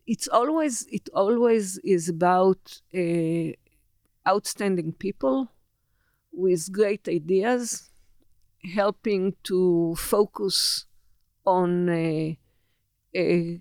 [0.07, 3.53] it's always it always is about uh,
[4.27, 5.53] outstanding people
[6.33, 7.91] with great ideas,
[8.75, 10.87] helping to focus
[11.45, 12.33] on uh,
[13.19, 13.59] uh,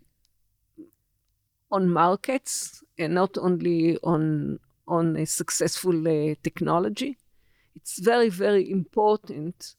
[1.72, 7.18] on markets and not only on on a successful uh, technology.
[7.76, 9.76] It's very, very important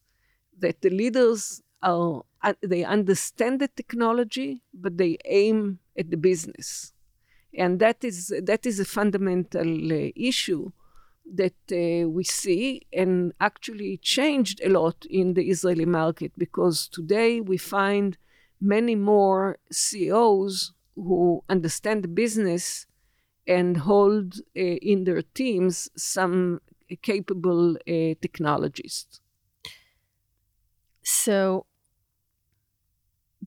[0.58, 6.92] that the leaders are uh, they understand the technology, but they aim at the business,
[7.52, 10.70] and that is that is a fundamental uh, issue
[11.34, 17.40] that uh, we see and actually changed a lot in the Israeli market because today
[17.40, 18.16] we find
[18.60, 20.72] many more CEOs
[21.06, 22.86] who understand the business
[23.46, 26.60] and hold uh, in their teams some
[27.02, 29.20] capable uh, technologists.
[31.02, 31.66] So,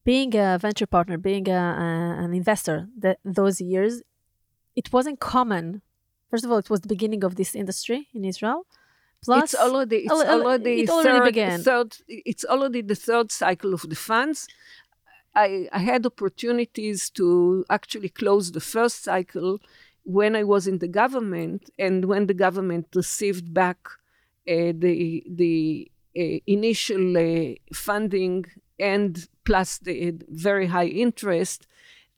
[0.03, 4.01] being a venture partner, being a, a, an investor, that those years,
[4.75, 5.81] it wasn't common.
[6.29, 8.65] First of all, it was the beginning of this industry in Israel.
[9.23, 11.61] Plus, it's already it's already, it already third, began.
[11.61, 14.47] Third, it's already the third cycle of the funds.
[15.35, 19.59] I, I had opportunities to actually close the first cycle
[20.03, 23.77] when I was in the government and when the government received back
[24.47, 28.45] uh, the the uh, initial uh, funding
[28.79, 31.67] and plus the very high interest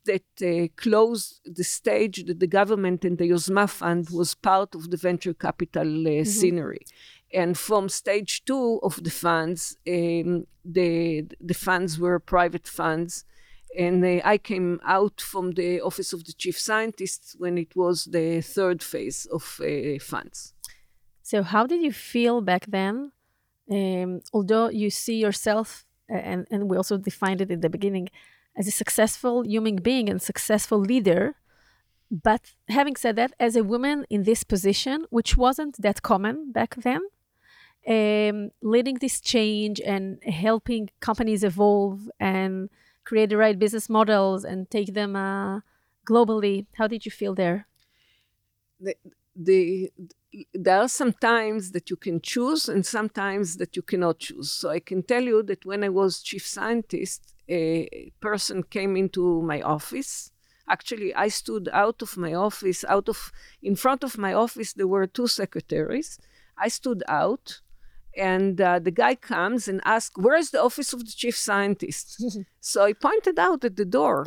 [0.05, 4.89] that uh, closed the stage that the government and the Yozma Fund was part of
[4.91, 6.23] the venture capital uh, mm-hmm.
[6.23, 6.85] scenery.
[7.33, 13.25] And from stage two of the funds, um, the the funds were private funds
[13.77, 18.05] and uh, I came out from the office of the chief scientist when it was
[18.05, 20.53] the third phase of uh, funds.
[21.21, 23.11] So, how did you feel back then?
[23.71, 28.09] Um, although you see yourself, uh, and, and we also defined it in the beginning,
[28.55, 31.35] as a successful human being and successful leader.
[32.11, 36.75] But having said that, as a woman in this position, which wasn't that common back
[36.75, 37.01] then,
[37.87, 42.69] um, leading this change and helping companies evolve and
[43.03, 45.59] create the right business models and take them uh,
[46.07, 46.65] globally.
[46.77, 47.67] How did you feel there?
[48.79, 48.95] The,
[49.35, 49.91] the,
[50.53, 54.51] there are some times that you can choose and sometimes that you cannot choose.
[54.51, 59.41] So I can tell you that when I was chief scientist, a person came into
[59.41, 60.31] my office.
[60.67, 63.31] Actually, I stood out of my office, out of
[63.61, 64.73] in front of my office.
[64.73, 66.17] There were two secretaries.
[66.57, 67.59] I stood out,
[68.17, 72.23] and uh, the guy comes and asks, "Where is the office of the chief scientist?"
[72.59, 74.25] so I pointed out at the door,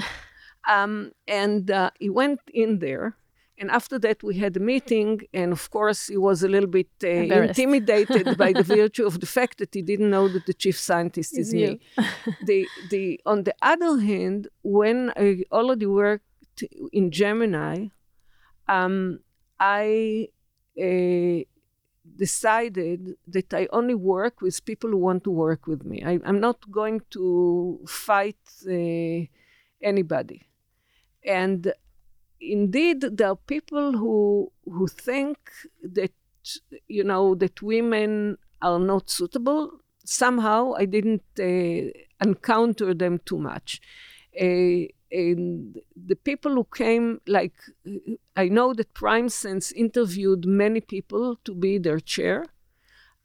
[0.68, 3.16] um, and uh, he went in there
[3.58, 6.90] and after that, we had a meeting, and of course, he was a little bit
[7.02, 10.78] uh, intimidated by the virtue of the fact that he didn't know that the chief
[10.78, 11.80] scientist is me.
[12.46, 17.86] the, the, on the other hand, when I already worked in Gemini,
[18.68, 19.20] um,
[19.58, 20.28] I
[20.78, 21.40] uh,
[22.16, 26.02] decided that I only work with people who want to work with me.
[26.04, 29.26] I, am not going to fight uh,
[29.82, 30.48] anybody.
[31.24, 31.72] And
[32.40, 35.38] indeed, there are people who who think
[35.82, 36.12] that
[36.88, 39.80] you know that women are not suitable.
[40.04, 41.90] Somehow, I didn't uh,
[42.20, 43.80] encounter them too much.
[44.40, 47.54] Uh, and the people who came, like
[48.36, 52.44] I know that PrimeSense interviewed many people to be their chair.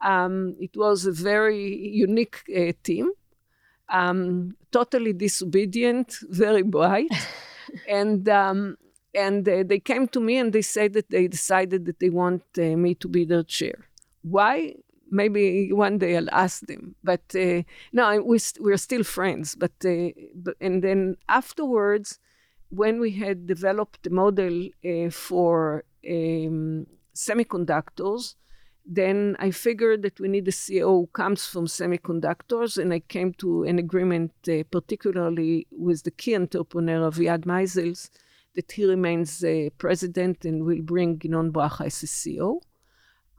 [0.02, 3.12] Um, it was a very unique uh, team,
[3.90, 7.12] um, totally disobedient, very bright,
[7.88, 8.78] and um,
[9.14, 12.44] and uh, they came to me and they said that they decided that they want
[12.58, 13.86] uh, me to be their chair.
[14.22, 14.76] Why?
[15.12, 16.96] Maybe one day I'll ask them.
[17.04, 19.56] But uh, no, we st- we're still friends.
[19.56, 22.18] But, uh, but, and then afterwards,
[22.70, 28.36] when we had developed the model uh, for um, semiconductors,
[28.86, 33.34] then I figured that we need a CEO who comes from semiconductors, and I came
[33.36, 38.10] to an agreement, uh, particularly with the key entrepreneur Aviad Maizels,
[38.56, 42.62] that he remains uh, president and will bring Inon Bracha as CEO.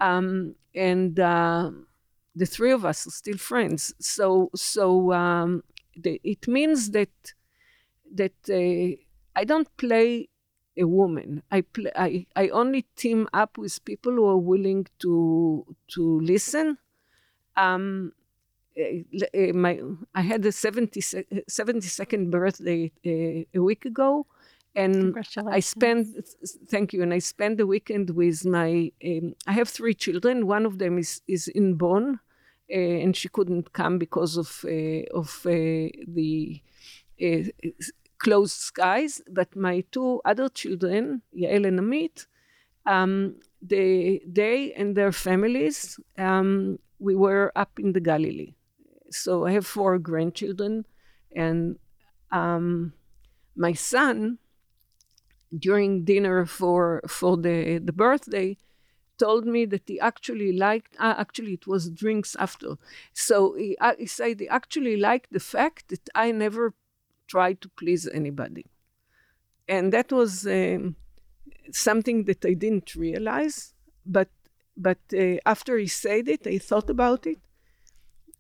[0.02, 1.70] Um, and uh,
[2.34, 3.94] the three of us are still friends.
[4.00, 5.62] So, so um,
[5.96, 7.10] the, it means that
[8.14, 8.96] that uh,
[9.34, 10.28] I don't play
[10.76, 11.42] a woman.
[11.50, 16.78] I, play, I I only team up with people who are willing to to listen.
[17.56, 18.12] Um,
[18.76, 19.80] uh, uh my
[20.14, 24.26] I had a 70, 72nd birthday uh, a week ago,
[24.74, 25.14] and
[25.50, 26.08] I spent
[26.70, 28.92] thank you, and I spent the weekend with my.
[29.04, 30.46] Um, I have three children.
[30.46, 32.20] One of them is is in Bonn,
[32.70, 36.60] uh, and she couldn't come because of uh, of uh, the
[37.22, 37.42] uh,
[38.18, 39.20] closed skies.
[39.30, 42.26] But my two other children, Yael and Amit,
[42.86, 48.54] um, they they and their families, um, we were up in the Galilee.
[49.10, 50.86] So I have four grandchildren,
[51.36, 51.78] and
[52.30, 52.94] um,
[53.56, 54.38] my son
[55.58, 58.56] during dinner for for the the birthday
[59.18, 62.76] told me that he actually liked uh, actually it was drinks after.
[63.12, 66.74] So he, uh, he said he actually liked the fact that i never
[67.28, 68.66] tried to please anybody.
[69.68, 70.96] And that was um,
[71.70, 73.74] something that i didn't realize
[74.04, 74.30] but
[74.76, 77.38] but uh, after he said it i thought about it.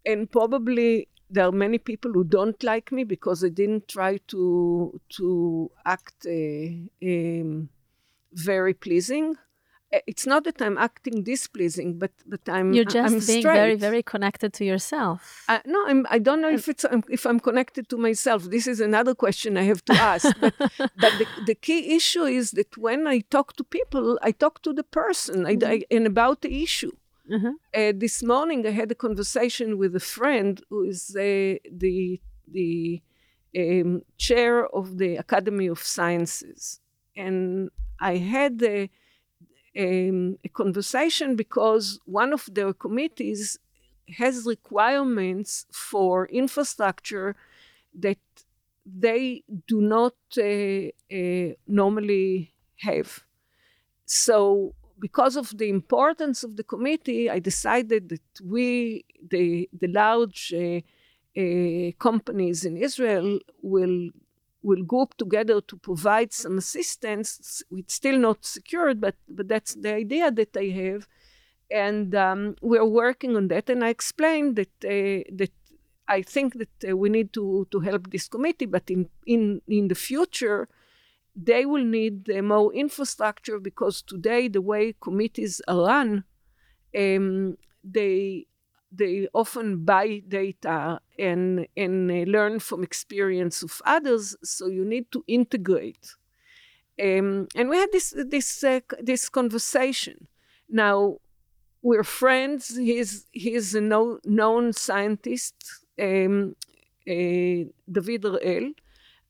[0.04, 5.00] And probably there are many people who don't like me because I didn't try to
[5.16, 7.70] to act uh, um,
[8.32, 9.36] very pleasing.
[9.94, 13.60] Uh, it's not that I'm acting displeasing, but but I'm you're just I'm being straight.
[13.62, 15.44] very very connected to yourself.
[15.48, 18.44] Uh, no, I'm, I don't know if it's if I'm connected to myself.
[18.44, 20.26] This is another question I have to ask.
[20.40, 24.60] but but the, the key issue is that when I talk to people, I talk
[24.62, 25.64] to the person mm-hmm.
[25.64, 26.92] I, I, and about the issue.
[27.32, 27.52] Mm-hmm.
[27.74, 33.00] Uh, this morning, I had a conversation with a friend who is uh, the the
[33.56, 36.80] um, chair of the Academy of Sciences,
[37.16, 37.70] and
[38.00, 38.90] I had a,
[39.78, 43.58] um, a conversation because one of their committees
[44.18, 47.36] has requirements for infrastructure
[47.98, 48.18] that
[48.84, 53.24] they do not uh, uh, normally have.
[54.06, 60.54] So because of the importance of the committee, I decided that we, the, the large
[60.54, 60.80] uh,
[61.42, 63.28] uh, companies in Israel,
[63.74, 64.10] will
[64.68, 67.64] will group together to provide some assistance.
[67.80, 71.02] It's still not secured, but but that's the idea that I have,
[71.86, 72.40] and um,
[72.70, 73.68] we're working on that.
[73.72, 75.54] And I explained that uh, that
[76.06, 79.88] I think that uh, we need to to help this committee, but in in in
[79.88, 80.68] the future
[81.34, 86.24] they will need uh, more infrastructure because today the way committees are run,
[86.96, 88.46] um, they
[88.94, 94.36] they often buy data and and uh, learn from experience of others.
[94.42, 96.14] So you need to integrate.
[97.02, 100.28] Um, and we had this this uh, this conversation.
[100.68, 101.18] Now
[101.80, 102.76] we're friends.
[102.76, 105.54] He's he's a no, known scientist.
[105.98, 106.56] Um,
[107.06, 108.72] David Harel.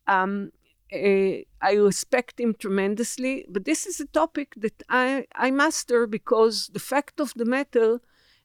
[0.07, 0.51] Um,
[0.93, 6.69] uh, I respect him tremendously, but this is a topic that I, I master because
[6.73, 8.01] the fact of the matter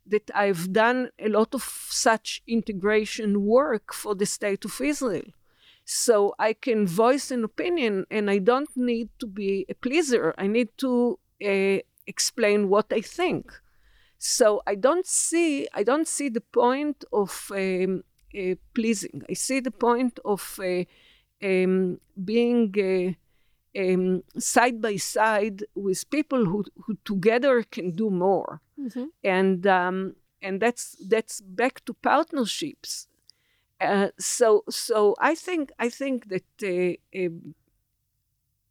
[0.06, 5.26] that I've done a lot of such integration work for the state of Israel.
[5.84, 10.34] So I can voice an opinion and I don't need to be a pleaser.
[10.38, 13.52] I need to uh, explain what I think.
[14.18, 18.04] So I don't see I don't see the point of um,
[18.38, 19.24] uh, pleasing.
[19.30, 20.84] I see the point of uh,
[21.44, 28.62] um, being uh, um, side by side with people who, who together can do more,
[28.80, 29.06] mm-hmm.
[29.24, 33.08] and um, and that's that's back to partnerships.
[33.80, 37.30] Uh, so so I think I think that uh,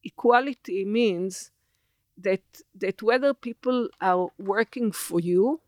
[0.03, 1.51] equality means
[2.19, 2.43] that
[2.75, 5.61] that whether people are working for you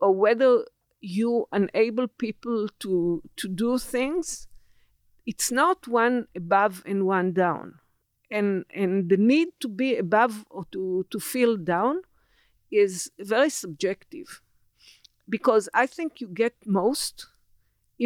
[0.00, 0.64] or whether
[1.00, 4.48] you enable people to to do things
[5.30, 7.66] it's not one above and one down.
[8.38, 11.96] And and the need to be above or to to feel down
[12.84, 12.94] is
[13.34, 14.28] very subjective.
[15.36, 17.16] Because i think you get most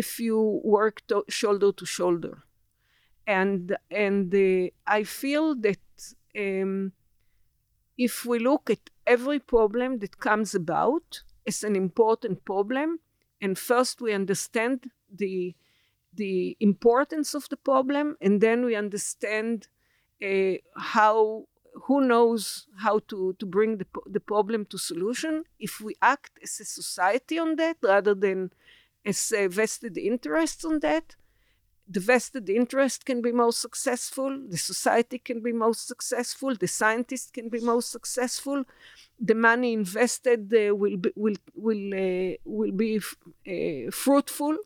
[0.03, 0.39] if you
[0.79, 2.35] work to, shoulder to shoulder.
[3.27, 5.87] And and uh, i feel that
[6.45, 6.93] um,
[7.97, 13.01] if we look at every problem that comes about as an important problem,
[13.41, 14.91] and first we understand
[15.23, 15.55] the
[16.17, 19.69] the importance of the problem, and then we understand
[20.23, 21.47] uh, how
[21.87, 26.61] who knows how to, to bring the, the problem to solution if we act as
[26.61, 28.53] a society on that rather than
[29.05, 31.17] as a vested interest on that
[31.89, 37.31] the vested interest can be most successful, the society can be most successful, the scientists
[37.31, 38.65] can be most successful,
[39.21, 44.57] the money invested uh, will be, will will uh, will be uh, fruitful.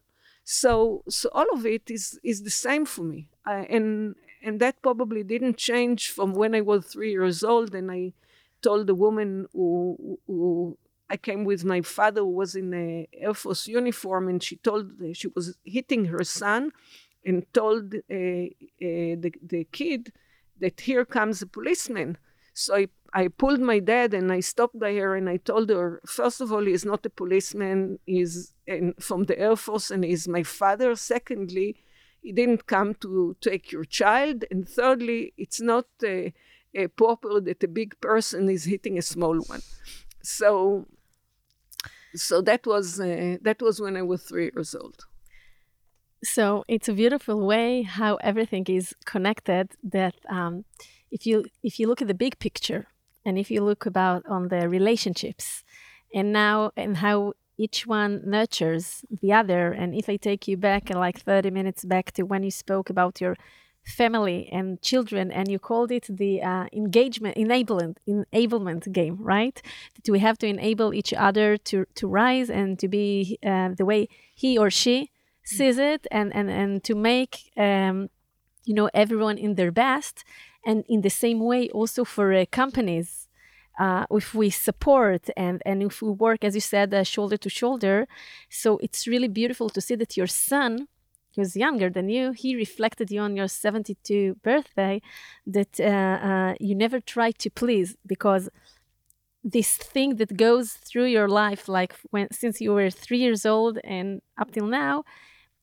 [0.50, 5.22] So so all of it is is the same for me, and and that probably
[5.22, 8.14] didn't change from when I was three years old, and I
[8.62, 10.78] told the woman who, who
[11.10, 14.92] I came with my father who was in a Air Force uniform, and she told
[15.12, 16.72] she was hitting her son
[17.26, 20.14] and told uh, uh, the, the kid
[20.60, 22.16] that here comes a policeman.
[22.54, 26.00] So I, I pulled my dad and I stopped by her and I told her,
[26.06, 30.28] first of all, he's not a policeman, he's in, from the Air Force and he's
[30.28, 30.94] my father.
[30.94, 31.76] Secondly,
[32.20, 34.44] he didn't come to take your child.
[34.50, 36.30] And thirdly, it's not uh,
[36.78, 39.62] uh, proper that a big person is hitting a small one.
[40.22, 40.86] So,
[42.14, 45.06] so that was uh, that was when I was three years old.
[46.22, 49.70] So it's a beautiful way how everything is connected.
[49.82, 50.64] That um,
[51.10, 52.88] if you if you look at the big picture,
[53.28, 55.64] and if you look about on the relationships,
[56.14, 59.72] and now and how each one nurtures the other.
[59.72, 63.20] And if I take you back like 30 minutes back to when you spoke about
[63.20, 63.36] your
[63.84, 69.62] family and children and you called it the uh, engagement enablement enablement game right
[69.94, 73.86] that we have to enable each other to to rise and to be uh, the
[73.86, 75.10] way he or she
[75.42, 78.10] sees it and and and to make um,
[78.64, 80.22] you know everyone in their best
[80.68, 83.10] and in the same way also for uh, companies
[83.78, 87.48] uh, if we support and and if we work as you said uh, shoulder to
[87.60, 88.06] shoulder.
[88.62, 90.88] So it's really beautiful to see that your son
[91.34, 95.00] who's younger than you he reflected you on your 72 birthday
[95.46, 98.48] that uh, uh, you never try to please because
[99.44, 103.78] this thing that goes through your life like when since you were three years old
[103.84, 105.04] and up till now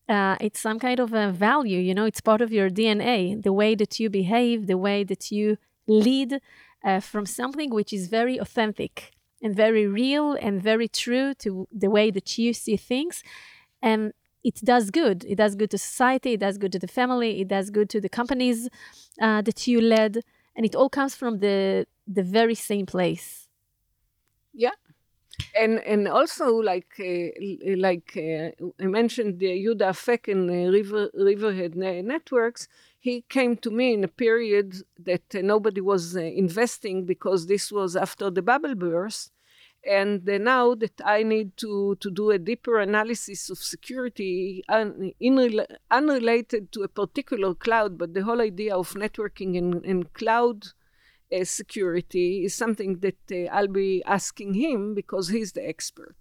[0.08, 3.52] uh, it's some kind of a value you know it's part of your dna the
[3.52, 6.40] way that you behave the way that you lead
[6.84, 11.90] uh, from something which is very authentic and very real and very true to the
[11.90, 13.22] way that you see things.
[13.82, 14.12] And
[14.44, 15.24] it does good.
[15.24, 18.00] It does good to society it does good to the family it does good to
[18.00, 18.68] the companies
[19.20, 20.20] uh, that you led.
[20.54, 23.48] And it all comes from the the very same place.
[24.54, 24.70] Yeah
[25.54, 27.28] and and also like uh,
[27.76, 32.68] like uh, I mentioned the Yehuda Afek and uh, River Riverhead networks.
[32.98, 37.96] He came to me in a period that nobody was uh, investing because this was
[37.96, 39.32] after the bubble burst,
[39.86, 45.64] and now that I need to to do a deeper analysis of security, un, in,
[45.90, 50.66] unrelated to a particular cloud, but the whole idea of networking and, and cloud
[51.32, 56.16] uh, security is something that uh, I'll be asking him because he's the expert.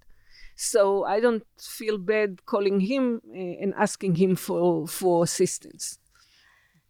[0.55, 5.99] So I don't feel bad calling him uh, and asking him for, for assistance.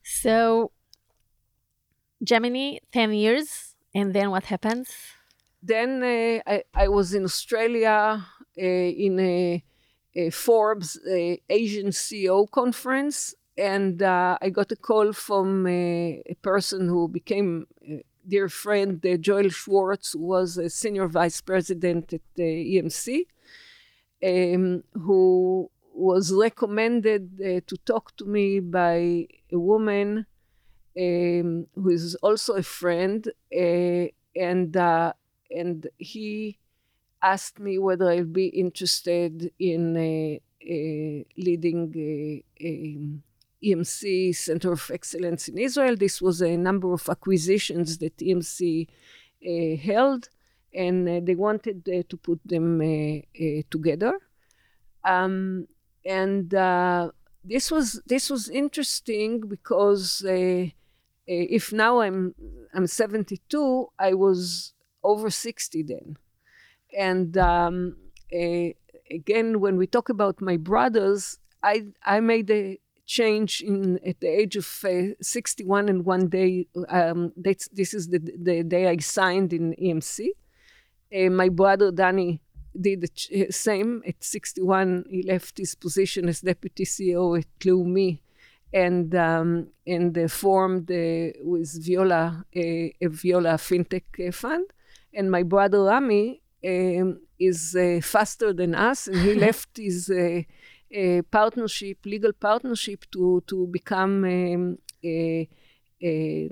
[0.03, 0.71] So,
[2.23, 4.89] Gemini, 10 years, and then what happens?
[5.63, 8.23] Then uh, I, I was in Australia
[8.57, 9.63] uh, in a
[10.15, 16.87] a Forbes uh, Asian CEO conference, and uh, I got a call from a person
[16.87, 22.43] who became a dear friend, Joel Schwartz, who was a senior vice president at the
[22.43, 23.25] EMC,
[24.25, 30.25] um, who was recommended uh, to talk to me by a woman
[30.97, 35.13] um, who is also a friend, uh, and uh,
[35.49, 36.57] and he
[37.21, 40.39] asked me whether I'll be interested in
[41.37, 42.43] leading a
[43.63, 45.95] EMC Center of Excellence in Israel.
[45.95, 48.87] This was a number of acquisitions that EMC
[49.45, 50.29] uh, held,
[50.73, 52.79] and uh, they wanted uh, to put them
[53.69, 54.17] together.
[55.03, 55.67] Um,
[56.03, 56.49] and
[57.43, 60.23] this was this was interesting because
[61.27, 62.33] if now I'm
[62.73, 66.17] I'm 72, I was over 60 then,
[66.97, 67.97] and um,
[68.31, 74.27] again when we talk about my brothers, I I made a change in at the
[74.27, 78.97] age of uh, 61 and one day um, that's this is the, the day i
[78.97, 80.27] signed in emc
[81.15, 82.41] uh, my brother danny
[82.79, 88.19] did the same at 61 he left his position as deputy ceo at leumi
[88.75, 94.65] and um, and uh, formed uh, with viola a viola fintech fund.
[95.13, 100.11] And my brother rami um, is uh, faster than us and he left his
[100.95, 105.49] uh, partnership, legal partnership, to to become um, a,
[106.01, 106.49] a,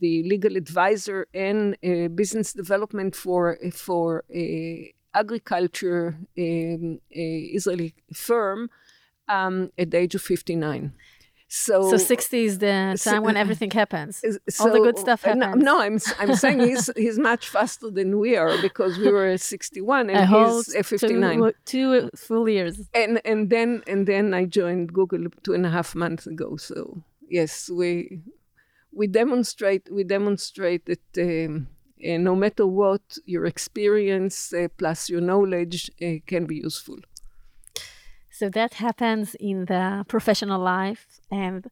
[0.00, 1.76] the legal advisor and
[2.16, 4.24] business development for for
[5.14, 8.68] agriculture um, Israeli firm
[9.28, 10.92] um, at the age of 59.
[11.56, 14.24] So, so 60 is the time so, when everything happens.
[14.48, 15.62] So, All the good stuff happens.
[15.62, 19.38] No, no, I'm, I'm saying he's, he's much faster than we are because we were
[19.38, 21.38] 61 and he's 59.
[21.38, 22.80] Two, two full years.
[22.92, 26.56] And, and, then, and then I joined Google two and a half months ago.
[26.56, 28.20] So yes, we,
[28.92, 31.68] we demonstrate, we demonstrate that um,
[32.04, 36.98] uh, no matter what, your experience uh, plus your knowledge uh, can be useful.
[38.38, 41.70] So that happens in the professional life, and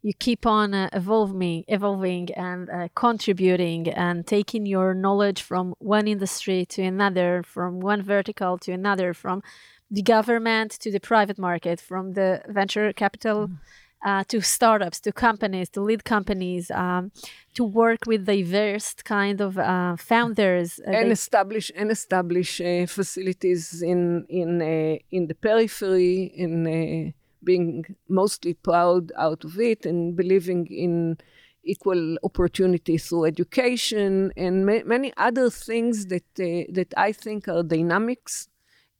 [0.00, 6.06] you keep on uh, evolving, evolving, and uh, contributing, and taking your knowledge from one
[6.06, 9.42] industry to another, from one vertical to another, from
[9.90, 13.48] the government to the private market, from the venture capital.
[13.48, 13.58] Mm
[14.04, 17.10] uh, to startups, to companies, to lead companies, um,
[17.54, 21.12] to work with diverse kind of uh, founders, uh, and they...
[21.12, 27.10] establish and establish uh, facilities in in uh, in the periphery, in uh,
[27.42, 31.16] being mostly proud out of it, and believing in
[31.64, 38.48] equal opportunity through education and ma- many other things that that I think are dynamics.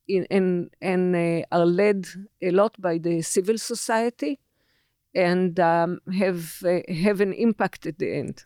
[0.07, 1.17] In, and and
[1.51, 2.07] are led
[2.43, 4.39] a lot by the civil society
[5.15, 8.45] and um, have uh, have an impact at the end.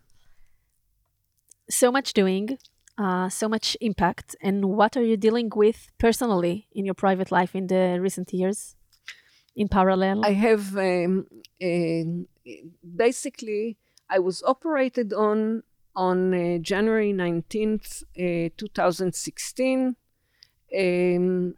[1.71, 2.59] So much doing,
[2.97, 7.55] uh, so much impact, and what are you dealing with personally in your private life
[7.55, 8.75] in the recent years?
[9.55, 11.27] In parallel, I have um,
[12.97, 13.77] basically
[14.09, 15.63] I was operated on
[15.95, 19.97] on uh, January nineteenth, uh, two thousand sixteen.
[20.79, 21.55] Um,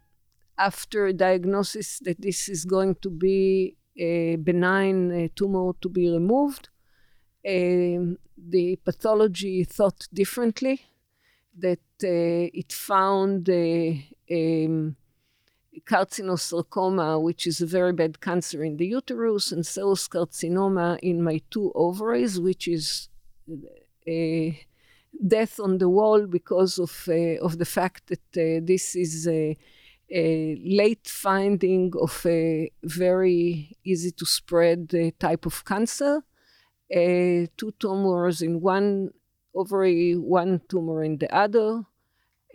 [0.57, 6.69] after a diagnosis that this is going to be a benign tumor to be removed.
[7.47, 10.81] Um, the pathology thought differently,
[11.57, 14.95] that uh, it found um,
[15.85, 21.41] carcinosarcoma, which is a very bad cancer in the uterus, and serous carcinoma in my
[21.49, 23.09] two ovaries, which is
[24.07, 24.59] a
[25.27, 29.57] death on the wall because of uh, of the fact that uh, this is a
[30.11, 36.23] a late finding of a very easy to spread uh, type of cancer.
[36.93, 39.11] Uh, two tumors in one
[39.55, 41.83] ovary, one tumor in the other.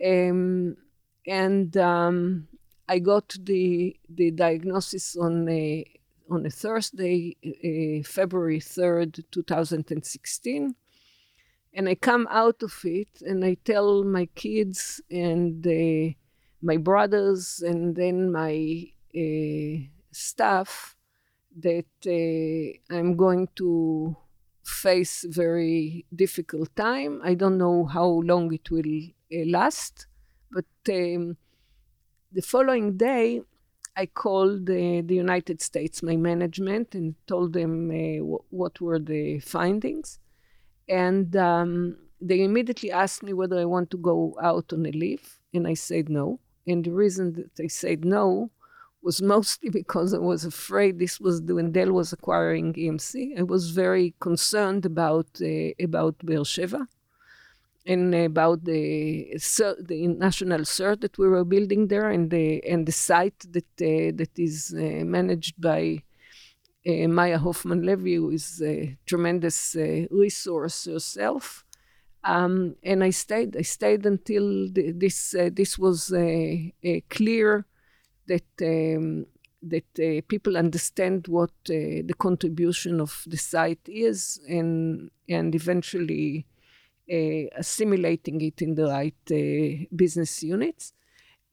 [0.05, 0.77] Um,
[1.25, 2.47] and um,
[2.87, 5.83] I got the, the diagnosis on a,
[6.29, 10.75] on a Thursday, uh, February 3rd, 2016.
[11.73, 16.13] And I come out of it and I tell my kids and uh,
[16.61, 18.85] my brothers and then my
[19.15, 20.95] uh, staff
[21.59, 24.15] that uh, I'm going to
[24.63, 27.21] face very difficult time.
[27.23, 29.01] I don't know how long it will
[29.33, 30.07] uh, last,
[30.51, 31.37] but um,
[32.31, 33.41] the following day,
[33.95, 40.19] I called the United States, my management, and told them w- what were the findings.
[40.87, 45.39] And um, they immediately asked me whether I want to go out on a leave,
[45.53, 46.39] and I said no.
[46.67, 48.51] And the reason that I said no
[49.01, 53.39] was mostly because I was afraid this was when Dell was acquiring EMC.
[53.39, 56.87] I was very concerned about uh, about Beersheba
[57.85, 58.83] and about the
[59.91, 64.11] the national CERT that we were building there and the and the site that uh,
[64.19, 66.03] that is uh, managed by
[66.87, 71.63] uh, Maya Hoffman Levy, who is a tremendous uh, resource herself.
[72.27, 73.55] Um, and I stayed.
[73.55, 76.09] I stayed until the, this uh, this was
[77.09, 77.65] clear
[78.27, 79.25] that um,
[79.63, 86.45] that uh, people understand what uh, the contribution of the site is, and and eventually
[87.11, 90.93] uh, assimilating it in the right business units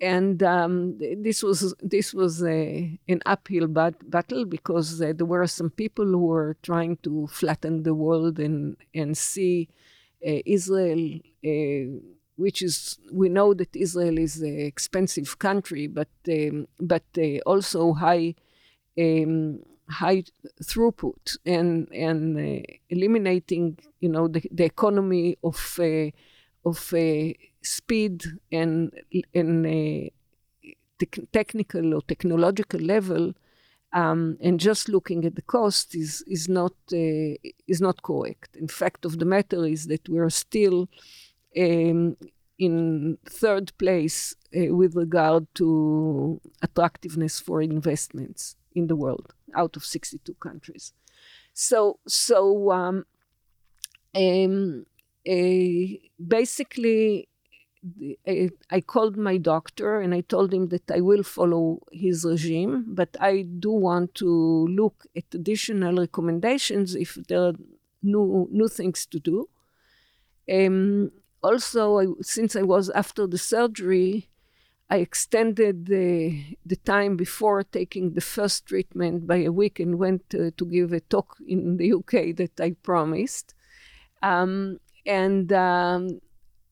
[0.01, 5.47] and um, this was this was a, an uphill bat- battle because uh, there were
[5.47, 9.94] some people who were trying to flatten the world and and see uh,
[10.47, 12.01] Israel, uh,
[12.37, 17.93] which is we know that Israel is an expensive country, but um, but uh, also
[17.93, 18.35] high.
[18.99, 20.25] Um, high
[20.63, 26.09] throughput and and uh, eliminating you know the, the economy of uh,
[26.65, 26.95] of
[27.61, 28.93] speed and
[29.35, 29.67] and
[30.99, 33.33] te- technical or technological level,
[33.95, 37.35] um, and just looking at the cost is is not uh,
[37.67, 38.57] is not correct.
[38.57, 40.89] In fact, of the matter is that we are still
[41.57, 42.17] um,
[42.59, 49.85] in third place uh, with regard to attractiveness for investments in the world out of
[49.85, 50.93] 62 countries.
[51.53, 53.07] So so um,
[54.17, 54.87] um,
[55.29, 55.87] uh,
[56.19, 57.29] basically
[58.27, 62.85] I, I called my doctor and I told him that I will follow his regime,
[62.89, 67.55] but I do want to look at additional recommendations if there are
[68.03, 69.49] new new things to do.
[70.51, 71.11] Um,
[71.43, 74.31] also, I, since I was after the surgery,
[74.91, 80.35] I extended the, the time before taking the first treatment by a week and went
[80.35, 83.55] uh, to give a talk in the UK that I promised.
[84.23, 86.21] Um, and um,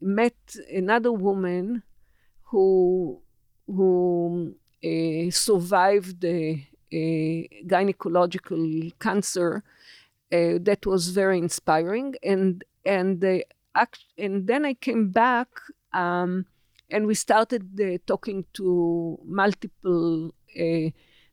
[0.02, 0.36] met
[0.72, 1.82] another woman
[2.44, 3.20] who
[3.66, 9.62] who uh, survived a, a, gynecological cancer
[10.32, 12.14] uh, that was very inspiring.
[12.22, 13.38] And and uh,
[13.74, 15.48] act, and then I came back
[15.92, 16.46] um,
[16.90, 20.90] and we started talking to multiple uh,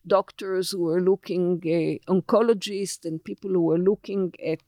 [0.08, 4.62] doctors who were looking uh, oncologists and people who were looking at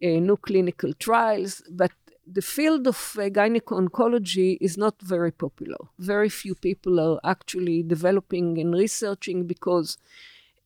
[0.00, 1.62] new clinical trials.
[1.70, 1.92] But
[2.26, 5.78] the field of uh, gynecology is not very popular.
[5.98, 9.98] Very few people are actually developing and researching because,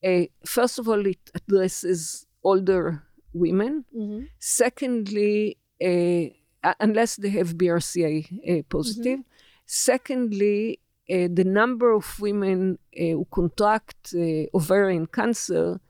[0.04, 3.02] uh, first of all, it addresses older
[3.32, 3.84] women.
[3.96, 4.24] Mm-hmm.
[4.38, 9.20] Secondly, uh, unless they have BRCA uh, positive.
[9.20, 9.66] Mm-hmm.
[9.66, 14.14] Secondly, uh, the number of women uh, who contract
[14.54, 15.80] ovarian cancer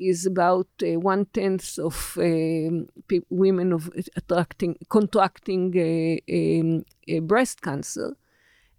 [0.00, 2.88] is about uh, one tenth of um,
[3.28, 8.16] women of attracting contracting uh, um, breast cancer.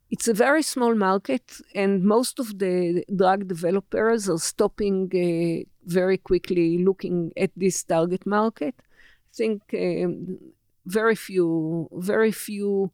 [0.09, 6.17] It's a very small market, and most of the drug developers are stopping uh, very
[6.17, 8.76] quickly looking at this target market.
[8.80, 10.39] I think um,
[10.86, 12.91] very few, very few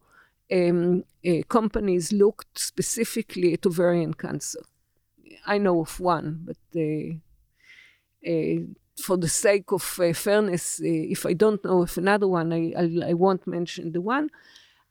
[0.52, 4.62] um, uh, companies looked specifically at ovarian cancer.
[5.46, 7.14] I know of one, but uh, uh,
[9.00, 12.72] for the sake of uh, fairness, uh, if I don't know of another one, I,
[12.76, 14.30] I, I won't mention the one.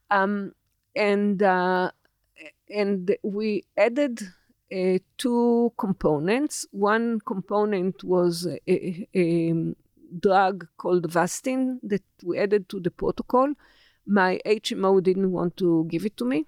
[0.09, 0.53] Um,
[0.95, 1.41] and
[2.69, 4.21] and we added
[4.73, 6.65] uh, two components.
[6.71, 9.73] One component was a, a, a,
[10.21, 13.53] drug called Avastin that we added to the protocol.
[14.05, 16.45] My HMO didn't want to give it to me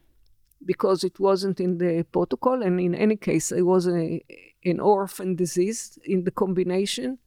[0.66, 4.24] because it wasn't in the protocol, and in any case, it was a,
[4.66, 7.20] an orphan disease in the combination.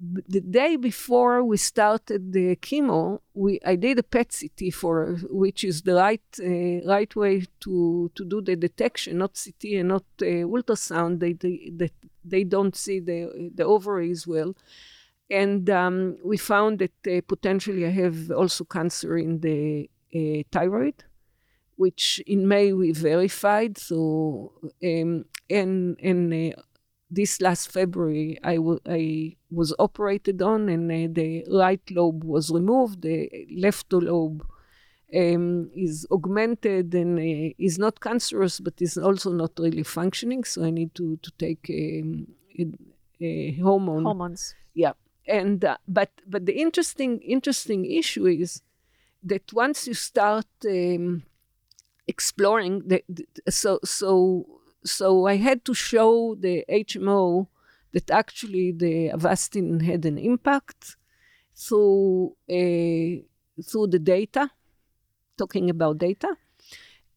[0.00, 5.62] The day before we started the chemo, we I did a PET CT for which
[5.62, 10.04] is the right uh, right way to to do the detection, not CT and not
[10.20, 11.20] uh, ultrasound.
[11.20, 11.90] They, they they
[12.24, 14.56] they don't see the the ovaries well,
[15.30, 21.04] and um, we found that uh, potentially I have also cancer in the uh, thyroid
[21.82, 23.74] which in May we verified.
[23.78, 23.98] So,
[24.90, 25.24] um,
[25.60, 26.62] and, and uh,
[27.18, 31.30] this last February, I, w- I was operated on, and uh, the
[31.62, 33.02] right lobe was removed.
[33.02, 33.16] The
[33.64, 34.40] left lobe
[35.14, 40.44] um, is augmented and uh, is not cancerous, but is also not really functioning.
[40.44, 42.10] So I need to to take um,
[42.58, 42.64] a,
[43.20, 43.32] a
[43.66, 44.04] hormone.
[44.04, 44.54] Hormones.
[44.74, 44.94] Yeah,
[45.40, 48.62] and uh, but but the interesting interesting issue is
[49.30, 51.22] that once you start um,
[52.14, 53.24] exploring the, the,
[53.60, 54.08] so so
[54.96, 57.48] so I had to show the HMO
[57.92, 60.96] that actually the Avastin had an impact
[61.64, 63.10] through uh,
[63.68, 64.50] through the data,
[65.36, 66.30] talking about data,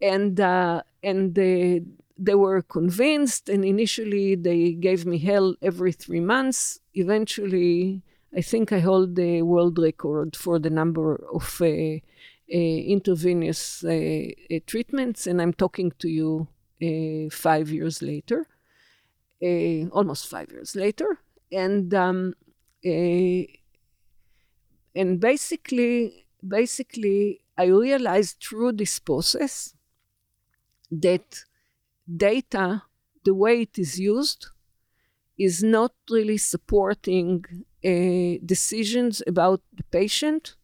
[0.01, 1.81] and uh, and they,
[2.17, 3.49] they were convinced.
[3.49, 6.79] And initially, they gave me hell every three months.
[6.93, 8.01] Eventually,
[8.35, 11.99] I think I hold the world record for the number of uh,
[12.47, 16.47] intravenous uh, uh, treatments, and I'm talking to you
[16.81, 18.45] uh, five years later,
[19.91, 21.19] almost five years later,
[21.51, 22.33] and um,
[24.95, 29.73] and basically, basically, I realized through this process
[30.91, 31.43] that
[32.15, 32.83] data,
[33.23, 34.47] the way it is used,
[35.37, 37.43] is not really supporting
[37.83, 40.55] uh, decisions about the patient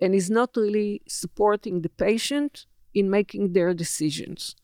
[0.00, 4.56] and is not really supporting the patient in making their decisions.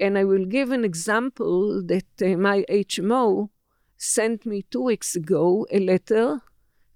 [0.00, 3.50] And I will give an example that uh, my HMO
[3.96, 6.40] sent me two weeks ago a letter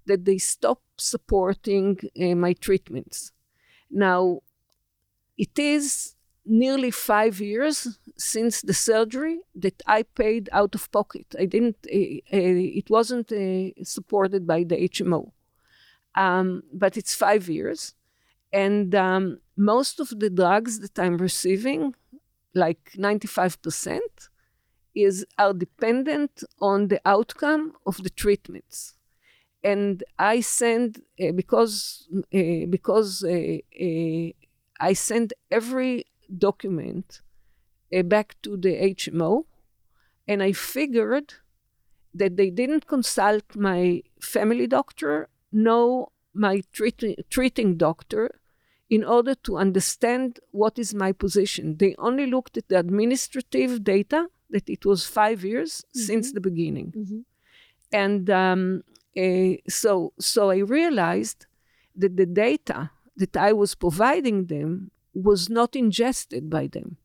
[0.05, 3.31] that they stopped supporting uh, my treatments.
[3.89, 4.41] Now,
[5.37, 6.15] it is
[6.45, 11.27] nearly five years since the surgery that I paid out of pocket.
[11.39, 11.77] I didn't.
[11.85, 11.95] Uh,
[12.33, 15.31] uh, it wasn't uh, supported by the HMO,
[16.15, 17.95] um, but it's five years,
[18.51, 21.95] and um, most of the drugs that I'm receiving,
[22.53, 24.29] like ninety-five percent,
[24.95, 28.95] is are dependent on the outcome of the treatments.
[29.63, 33.57] And I send uh, because uh, because uh,
[34.79, 36.05] I send every
[36.37, 37.21] document
[38.05, 39.45] back to the HMO,
[40.27, 41.33] and I figured
[42.13, 48.39] that they didn't consult my family doctor, no my treating, treating doctor,
[48.89, 51.77] in order to understand what is my position.
[51.77, 55.99] They only looked at the administrative data that it was five years mm-hmm.
[55.99, 56.93] since the beginning.
[56.97, 57.19] Mm-hmm.
[57.91, 58.83] And um,
[59.17, 61.45] uh, so, so I realized
[61.95, 66.97] that the data that I was providing them was not ingested by them,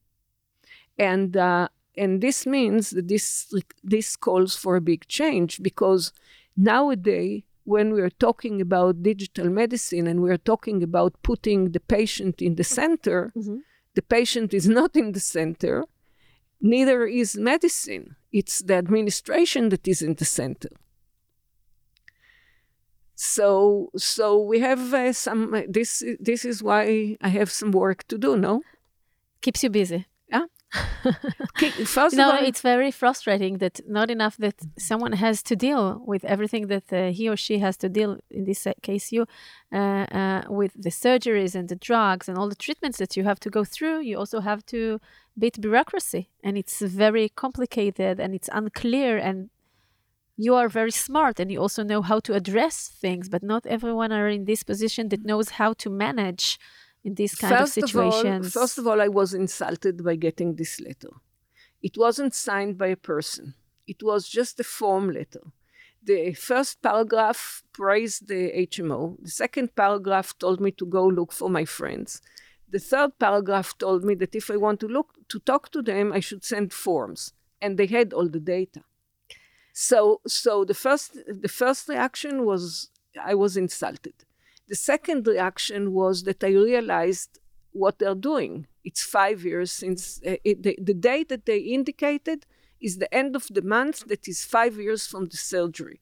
[0.99, 6.12] and uh, and this means that this this calls for a big change because
[6.57, 11.80] nowadays when we are talking about digital medicine and we are talking about putting the
[11.80, 13.58] patient in the center, mm-hmm.
[13.94, 15.84] the patient is not in the center.
[16.60, 18.16] Neither is medicine.
[18.32, 20.70] It's the administration that is in the center.
[23.14, 25.54] So so we have uh, some.
[25.54, 28.36] Uh, this this is why I have some work to do.
[28.36, 28.62] No,
[29.40, 30.06] keeps you busy.
[31.85, 36.25] First no, all, it's very frustrating that not enough that someone has to deal with
[36.25, 38.18] everything that uh, he or she has to deal.
[38.31, 39.27] In this case, you
[39.72, 43.39] uh, uh, with the surgeries and the drugs and all the treatments that you have
[43.41, 44.01] to go through.
[44.01, 45.01] You also have to
[45.39, 49.51] beat bureaucracy, and it's very complicated and it's unclear and
[50.37, 54.12] you are very smart and you also know how to address things, but not everyone
[54.12, 56.59] are in this position that knows how to manage
[57.05, 58.46] in these kind first of situations.
[58.46, 61.11] Of all, first of all, I was insulted by getting this letter.
[61.82, 63.55] It wasn't signed by a person.
[63.86, 65.42] It was just a form letter.
[66.02, 69.16] The first paragraph praised the HMO.
[69.22, 72.20] The second paragraph told me to go look for my friends.
[72.70, 76.12] The third paragraph told me that if I want to look to talk to them,
[76.12, 78.82] I should send forms, and they had all the data.
[79.72, 82.90] So so the first the first reaction was
[83.22, 84.14] I was insulted.
[84.68, 87.38] The second reaction was that I realized
[87.72, 88.66] what they're doing.
[88.84, 92.46] It's five years since uh, it, the, the date that they indicated
[92.80, 96.00] is the end of the month that is five years from the surgery.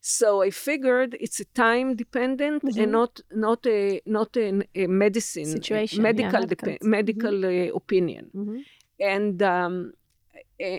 [0.00, 2.80] So I figured it's a time dependent mm-hmm.
[2.80, 7.70] and not not a not a, a medicine situation, medical yeah, medical, medical mm-hmm.
[7.70, 8.30] uh, opinion.
[8.34, 8.58] Mm-hmm.
[8.98, 9.92] And um,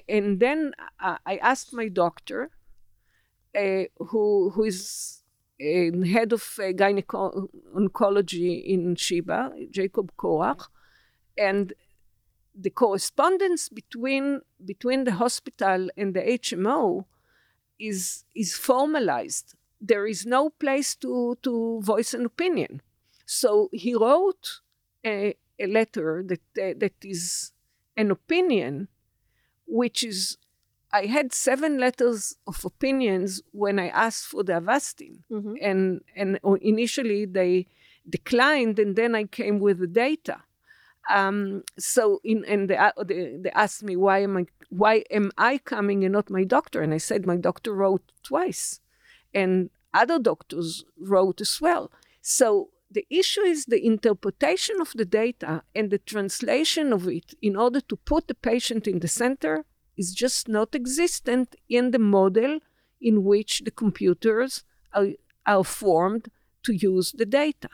[0.10, 2.50] and then I asked my doctor,
[3.56, 5.21] uh, who who is
[5.62, 10.68] head of uh, gynecology in Sheba, Jacob Korach,
[11.38, 11.74] and
[12.56, 17.06] the correspondence between between the hospital and the HMO
[17.80, 19.56] is is formalized.
[19.80, 22.82] There is no place to to voice an opinion.
[23.26, 24.62] So he wrote
[25.06, 27.54] a, a letter that uh, that is
[27.96, 28.88] an opinion
[29.68, 30.38] which is
[30.94, 35.56] I had seven letters of opinions when I asked for the Avastin, mm-hmm.
[35.62, 37.68] and and initially they
[38.10, 40.44] declined, and then I came with the data.
[41.10, 45.32] Um, so in and they, uh, they, they asked me why am I why am
[45.38, 48.82] I coming and not my doctor, and I said my doctor wrote twice,
[49.34, 51.92] and other doctors wrote as well.
[52.22, 57.56] So the issue is the interpretation of the data and the translation of it in
[57.56, 59.66] order to put the patient in the center
[59.98, 62.60] is just not existent in the model
[63.02, 64.64] in which the computers
[64.94, 65.10] are,
[65.46, 66.30] are formed
[66.64, 67.70] to use the data.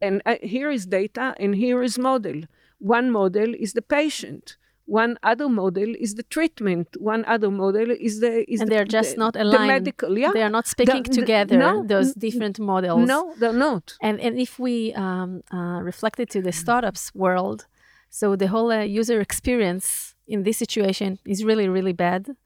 [0.00, 2.42] And uh, here is data and here is model.
[2.78, 4.56] One model is the patient.
[4.86, 6.88] One other model is the treatment.
[6.98, 9.62] One other model is the is and the, they're just the, not aligned.
[9.62, 10.32] The medical, yeah.
[10.34, 11.56] They are not speaking The- the- together.
[11.56, 13.06] no, those different models.
[13.06, 13.94] No, they're not.
[14.00, 17.66] And and if we um, uh, reflect it to the startups world,
[18.10, 22.36] so the whole uh, user experience in this situation is really really bad,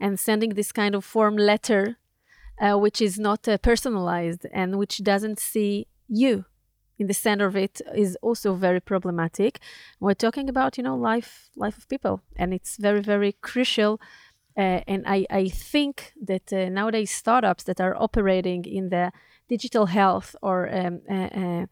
[0.00, 1.96] and sending this kind of form letter,
[2.60, 6.44] uh, which is not uh, personalized and which doesn't see you
[6.98, 9.60] in the center of it is also very problematic.
[10.00, 14.00] We're talking about you know life life of people, and it's very very crucial.
[14.56, 19.12] Uh, and I, I think that uh, nowadays startups that are operating in the
[19.50, 21.66] digital health or um, uh,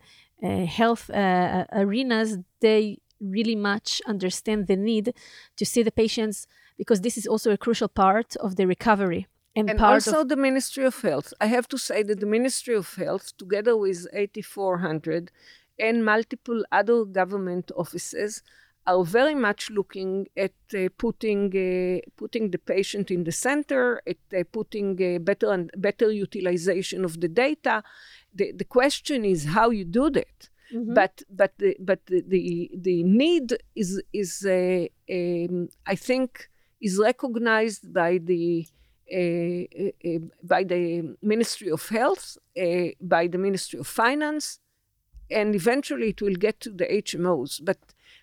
[0.46, 2.98] uh, health arenas, they
[3.30, 5.14] really much understand the need
[5.56, 6.46] to see the patients
[6.76, 10.36] because this is also a crucial part of the recovery and, And also of the
[10.36, 11.32] Ministry of Health.
[11.40, 15.30] I have to say that the Ministry of Health, together with 8400
[15.78, 18.42] and multiple other government offices,
[18.86, 24.18] are very much looking at uh, putting uh, putting the patient in the center, at
[24.38, 27.82] uh, putting uh, better and better utilization of the data.
[28.34, 30.50] The, the question is how you do that.
[30.72, 30.94] Mhm.
[30.94, 36.48] But but the, but the, the the need is is uh, um, I think
[36.80, 38.66] is recognized by the
[39.12, 39.64] uh,
[40.08, 42.38] uh, by the Ministry of Health,
[43.00, 44.58] by the Ministry of Finance,
[45.30, 47.60] and eventually it will get to the HMOs.
[47.62, 47.78] But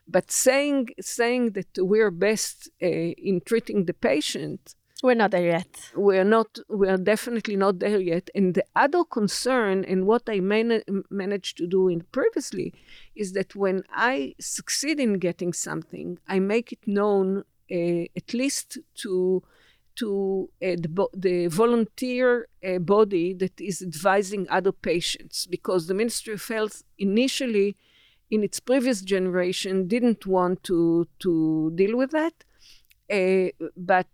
[0.08, 5.92] but saying saying that we're best uh, in treating the patient, we're not there yet.
[5.96, 8.30] we're not we're definitely not there yet.
[8.36, 12.74] And the other concern and what i man- managed to do in previously
[13.16, 18.78] is that when i succeed in getting something i make it known uh, at least
[18.96, 19.44] to
[19.96, 25.46] to uh, the, bo- the volunteer uh, body that is advising other patients.
[25.46, 27.76] Because the ministry of health initially
[28.30, 32.34] in its previous generation didn't want to to deal with that
[33.76, 34.08] but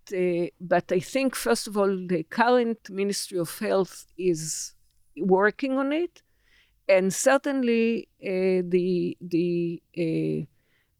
[0.60, 4.74] but I think first of all the current Ministry of Health is
[5.18, 6.22] working on it,
[6.88, 10.45] and certainly uh, the the uh,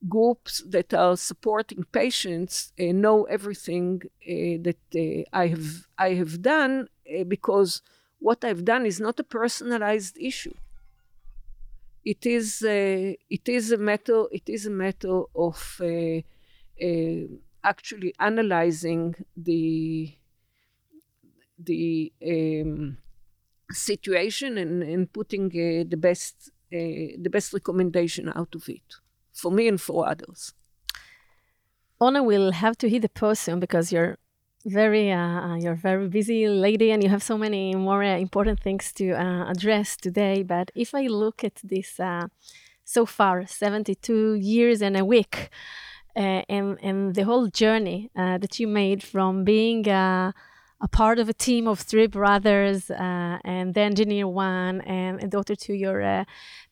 [0.08, 6.41] groups that are supporting patients uh, know everything uh, that uh, I have I have
[6.41, 7.82] done uh, because
[8.20, 10.54] what I've done is not a personalized issue.
[12.06, 15.82] It is it is a matter it is a matter of
[17.72, 20.13] actually analyzing the
[21.59, 22.97] the um,
[23.72, 28.95] situation and, and putting uh, the best uh, the best recommendation out of it
[29.34, 30.53] for me and for others.
[31.99, 34.18] Orna will have to hit the post soon because you're
[34.65, 38.93] very uh, you're very busy lady and you have so many more uh, important things
[38.93, 40.43] to uh, address today.
[40.43, 42.28] But if I look at this uh,
[42.84, 45.87] so far, 72 years and a week, uh,
[46.18, 50.32] and and the whole journey uh, that you made from being uh,
[50.80, 55.28] a part of a team of three brothers uh, and the engineer one and a
[55.28, 56.24] daughter to your uh,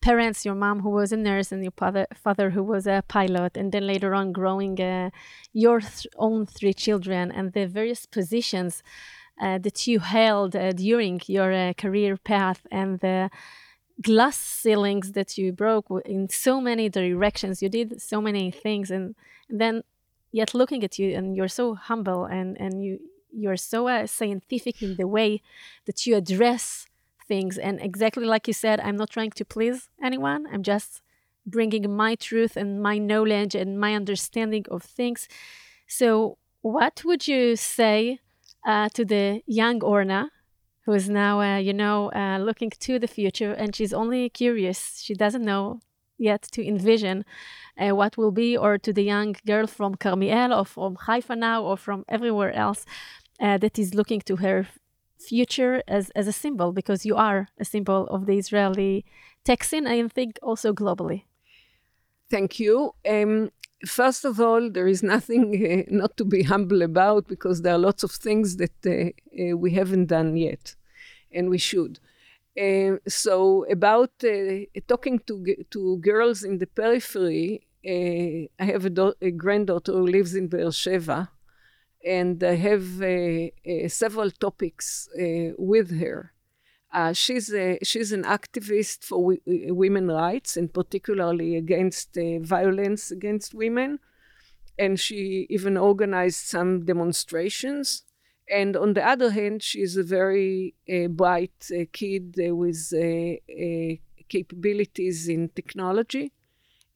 [0.02, 3.58] parents, your mom who was a nurse and your father, father who was a pilot,
[3.58, 5.10] and then later on growing uh,
[5.54, 8.84] your th- own three children and the various positions
[9.42, 13.30] uh, that you held uh, during your uh, career path and the
[14.02, 17.62] glass ceilings that you broke in so many directions.
[17.62, 19.16] You did so many things, and,
[19.48, 19.84] then
[20.32, 23.00] yet looking at you, and you're so humble and and you
[23.32, 25.42] you're so uh, scientific in the way
[25.86, 26.88] that you address
[27.28, 27.58] things.
[27.58, 30.48] And exactly like you said, I'm not trying to please anyone.
[30.52, 31.02] I'm just
[31.46, 35.28] bringing my truth and my knowledge and my understanding of things.
[35.88, 38.20] So, what would you say
[38.66, 40.32] uh, to the young Orna,
[40.86, 45.02] who is now, uh, you know, uh, looking to the future and she's only curious?
[45.04, 45.80] She doesn't know
[46.18, 47.26] yet to envision
[47.78, 51.64] uh, what will be, or to the young girl from Carmiel or from Haifa now
[51.64, 52.86] or from everywhere else
[53.40, 54.68] uh, that is looking to her
[55.20, 59.06] future as, as a symbol, because you are a symbol of the Israeli
[59.62, 61.24] scene, I think also globally.
[62.30, 62.94] Thank you.
[63.08, 63.52] Um,
[63.86, 67.78] first of all, there is nothing uh, not to be humble about because there are
[67.80, 68.92] lots of things that uh,
[69.52, 70.76] uh, we haven't done yet,
[71.32, 72.00] and we should.
[72.60, 75.36] Uh, so about uh, talking to
[75.72, 80.72] to girls in the periphery, uh, I have a, a granddaughter who lives in Beer
[82.06, 82.86] and I have
[83.92, 85.10] several topics
[85.58, 86.35] with her.
[86.96, 93.04] Uh, she's a, she's an activist for w- women rights and particularly against uh, violence
[93.12, 93.92] against women.
[94.86, 98.04] and she even organized some demonstrations.
[98.50, 103.96] And on the other hand, she's a very uh, bright uh, kid uh, with uh,
[104.36, 106.26] capabilities in technology.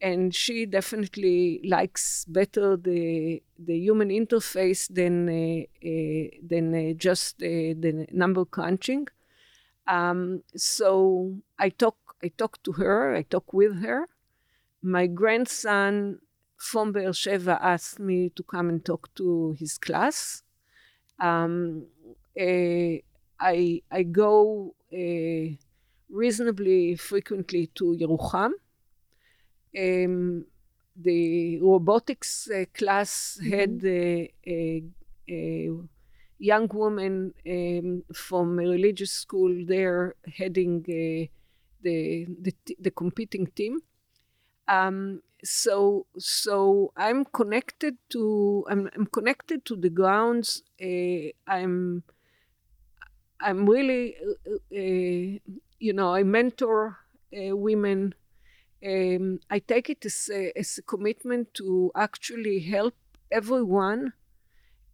[0.00, 5.26] And she definitely likes better the, the human interface than,
[6.50, 9.08] than just the number crunching.
[9.90, 14.06] Um, so I talk, I talk to her, I talk with her.
[14.82, 16.20] My grandson
[16.56, 20.44] from Beersheba asked me to come and talk to his class.
[21.18, 21.86] Um,
[22.40, 23.02] uh,
[23.40, 25.56] I, I go uh,
[26.08, 28.52] reasonably frequently to Yerucham.
[29.76, 30.44] Um,
[30.94, 33.52] the robotics uh, class mm-hmm.
[33.58, 33.82] had
[36.40, 41.28] young woman um, from a religious school there heading uh,
[41.82, 43.80] the, the, the competing team.
[44.66, 50.62] Um, so so I'm connected to I'm, I'm connected to the grounds.
[50.80, 52.02] Uh, I'm
[53.40, 56.98] I'm really uh, uh, you know I mentor
[57.36, 58.14] uh, women.
[58.84, 62.94] Um, I take it as a, as a commitment to actually help
[63.30, 64.14] everyone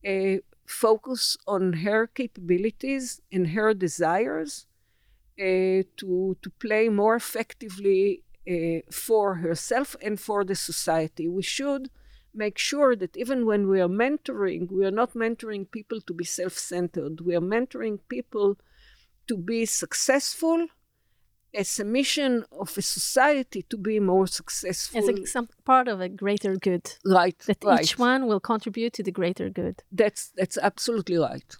[0.05, 4.67] uh, focus on her capabilities and her desires
[5.41, 11.29] uh, to to play more effectively uh, for herself and for the society.
[11.29, 11.91] We should
[12.35, 16.25] make sure that even when we are mentoring, we are not mentoring people to be
[16.25, 17.21] self centered.
[17.21, 18.59] We are mentoring people
[19.27, 20.69] to be successful
[21.55, 24.99] as a mission of a society to be more successful.
[24.99, 26.93] As a, some part of a greater good.
[27.05, 27.39] Right.
[27.47, 27.83] That right.
[27.83, 29.83] each one will contribute to the greater good.
[29.91, 31.57] That's, that's absolutely right.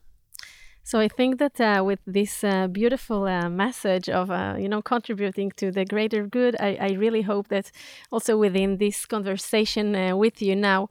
[0.87, 4.83] So I think that uh, with this uh, beautiful uh, message of uh, you know
[4.83, 7.73] contributing to the greater good, I, I, really hope that
[8.13, 10.89] also within this conversation uh, with you now,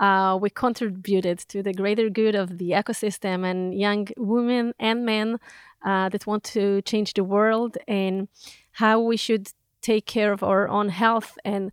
[0.00, 5.38] uh, we contributed to the greater good of the ecosystem and young women and men
[5.84, 8.28] that want to change the world and
[8.72, 11.70] how we should take care of our own health and.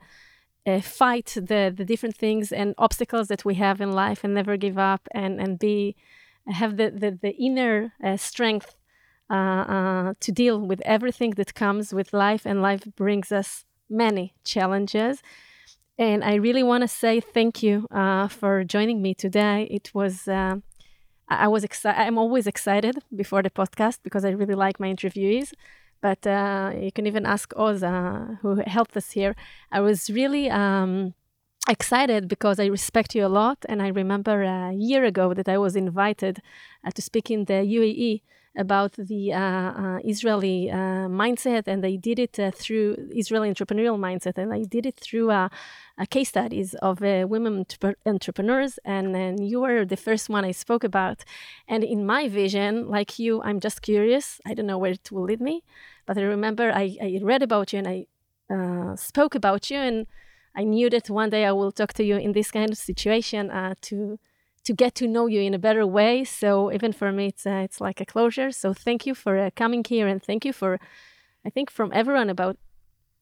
[0.83, 4.77] fight the, the different things and obstacles that we have in life and never give
[4.77, 5.95] up and, and be
[6.47, 8.77] have the, the, the inner uh, strength
[9.29, 14.33] uh, uh, to deal with everything that comes with life, and life brings us many
[14.43, 15.21] challenges.
[15.97, 19.67] And I really want to say thank you uh, for joining me today.
[19.71, 20.57] It was uh,
[21.31, 21.99] I was excited.
[21.99, 25.53] I'm always excited before the podcast because I really like my interviewees.
[26.01, 27.81] But uh, you can even ask Oz,
[28.41, 29.35] who helped us here.
[29.71, 31.13] I was really um,
[31.69, 33.59] excited because I respect you a lot.
[33.69, 36.39] And I remember a year ago that I was invited
[36.85, 38.21] uh, to speak in the UAE
[38.57, 43.97] about the uh, uh, Israeli uh, mindset, and I did it uh, through Israeli entrepreneurial
[43.97, 45.49] mindset, and I did it through uh,
[46.09, 47.65] case studies of women
[48.05, 48.79] entrepreneurs.
[48.83, 51.23] And then you were the first one I spoke about.
[51.67, 54.41] And in my vision, like you, I'm just curious.
[54.45, 55.63] I don't know where it will lead me,
[56.05, 58.05] but I remember I, I read about you and I
[58.97, 60.07] spoke about you and
[60.55, 63.49] I knew that one day I will talk to you in this kind of situation
[63.49, 64.19] uh, to
[64.63, 66.23] to get to know you in a better way.
[66.23, 68.51] So even for me, it's uh, it's like a closure.
[68.51, 70.79] So thank you for uh, coming here, and thank you for,
[71.45, 72.57] I think, from everyone about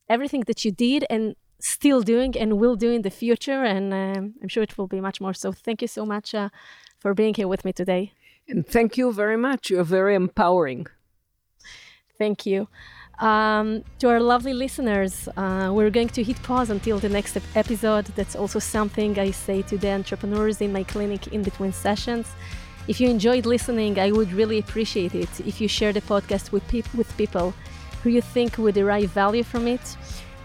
[0.07, 3.63] everything that you did and still doing and will do in the future.
[3.63, 5.33] And um, I'm sure it will be much more.
[5.33, 6.49] So thank you so much uh,
[6.99, 8.13] for being here with me today.
[8.47, 9.69] And thank you very much.
[9.69, 10.87] You're very empowering.
[12.17, 12.67] Thank you.
[13.19, 18.05] Um, to our lovely listeners, uh, we're going to hit pause until the next episode.
[18.15, 22.27] That's also something I say to the entrepreneurs in my clinic in between sessions.
[22.87, 26.65] If you enjoyed listening, I would really appreciate it if you share the podcast with,
[26.69, 27.53] pe- with people
[28.03, 29.81] who you think would derive value from it.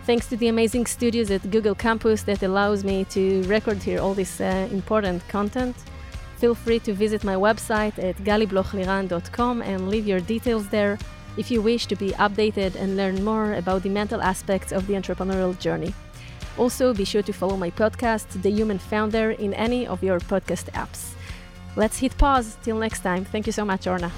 [0.05, 4.15] Thanks to the amazing studios at Google Campus that allows me to record here all
[4.15, 5.77] this uh, important content.
[6.37, 10.99] Feel free to visit my website at galiblochliran.com and leave your details there
[11.37, 14.95] if you wish to be updated and learn more about the mental aspects of the
[14.95, 15.95] entrepreneurial journey.
[16.57, 20.71] Also, be sure to follow my podcast, The Human Founder, in any of your podcast
[20.73, 21.15] apps.
[21.77, 22.57] Let's hit pause.
[22.63, 23.25] Till next time.
[23.25, 24.13] Thank you so much, Orna.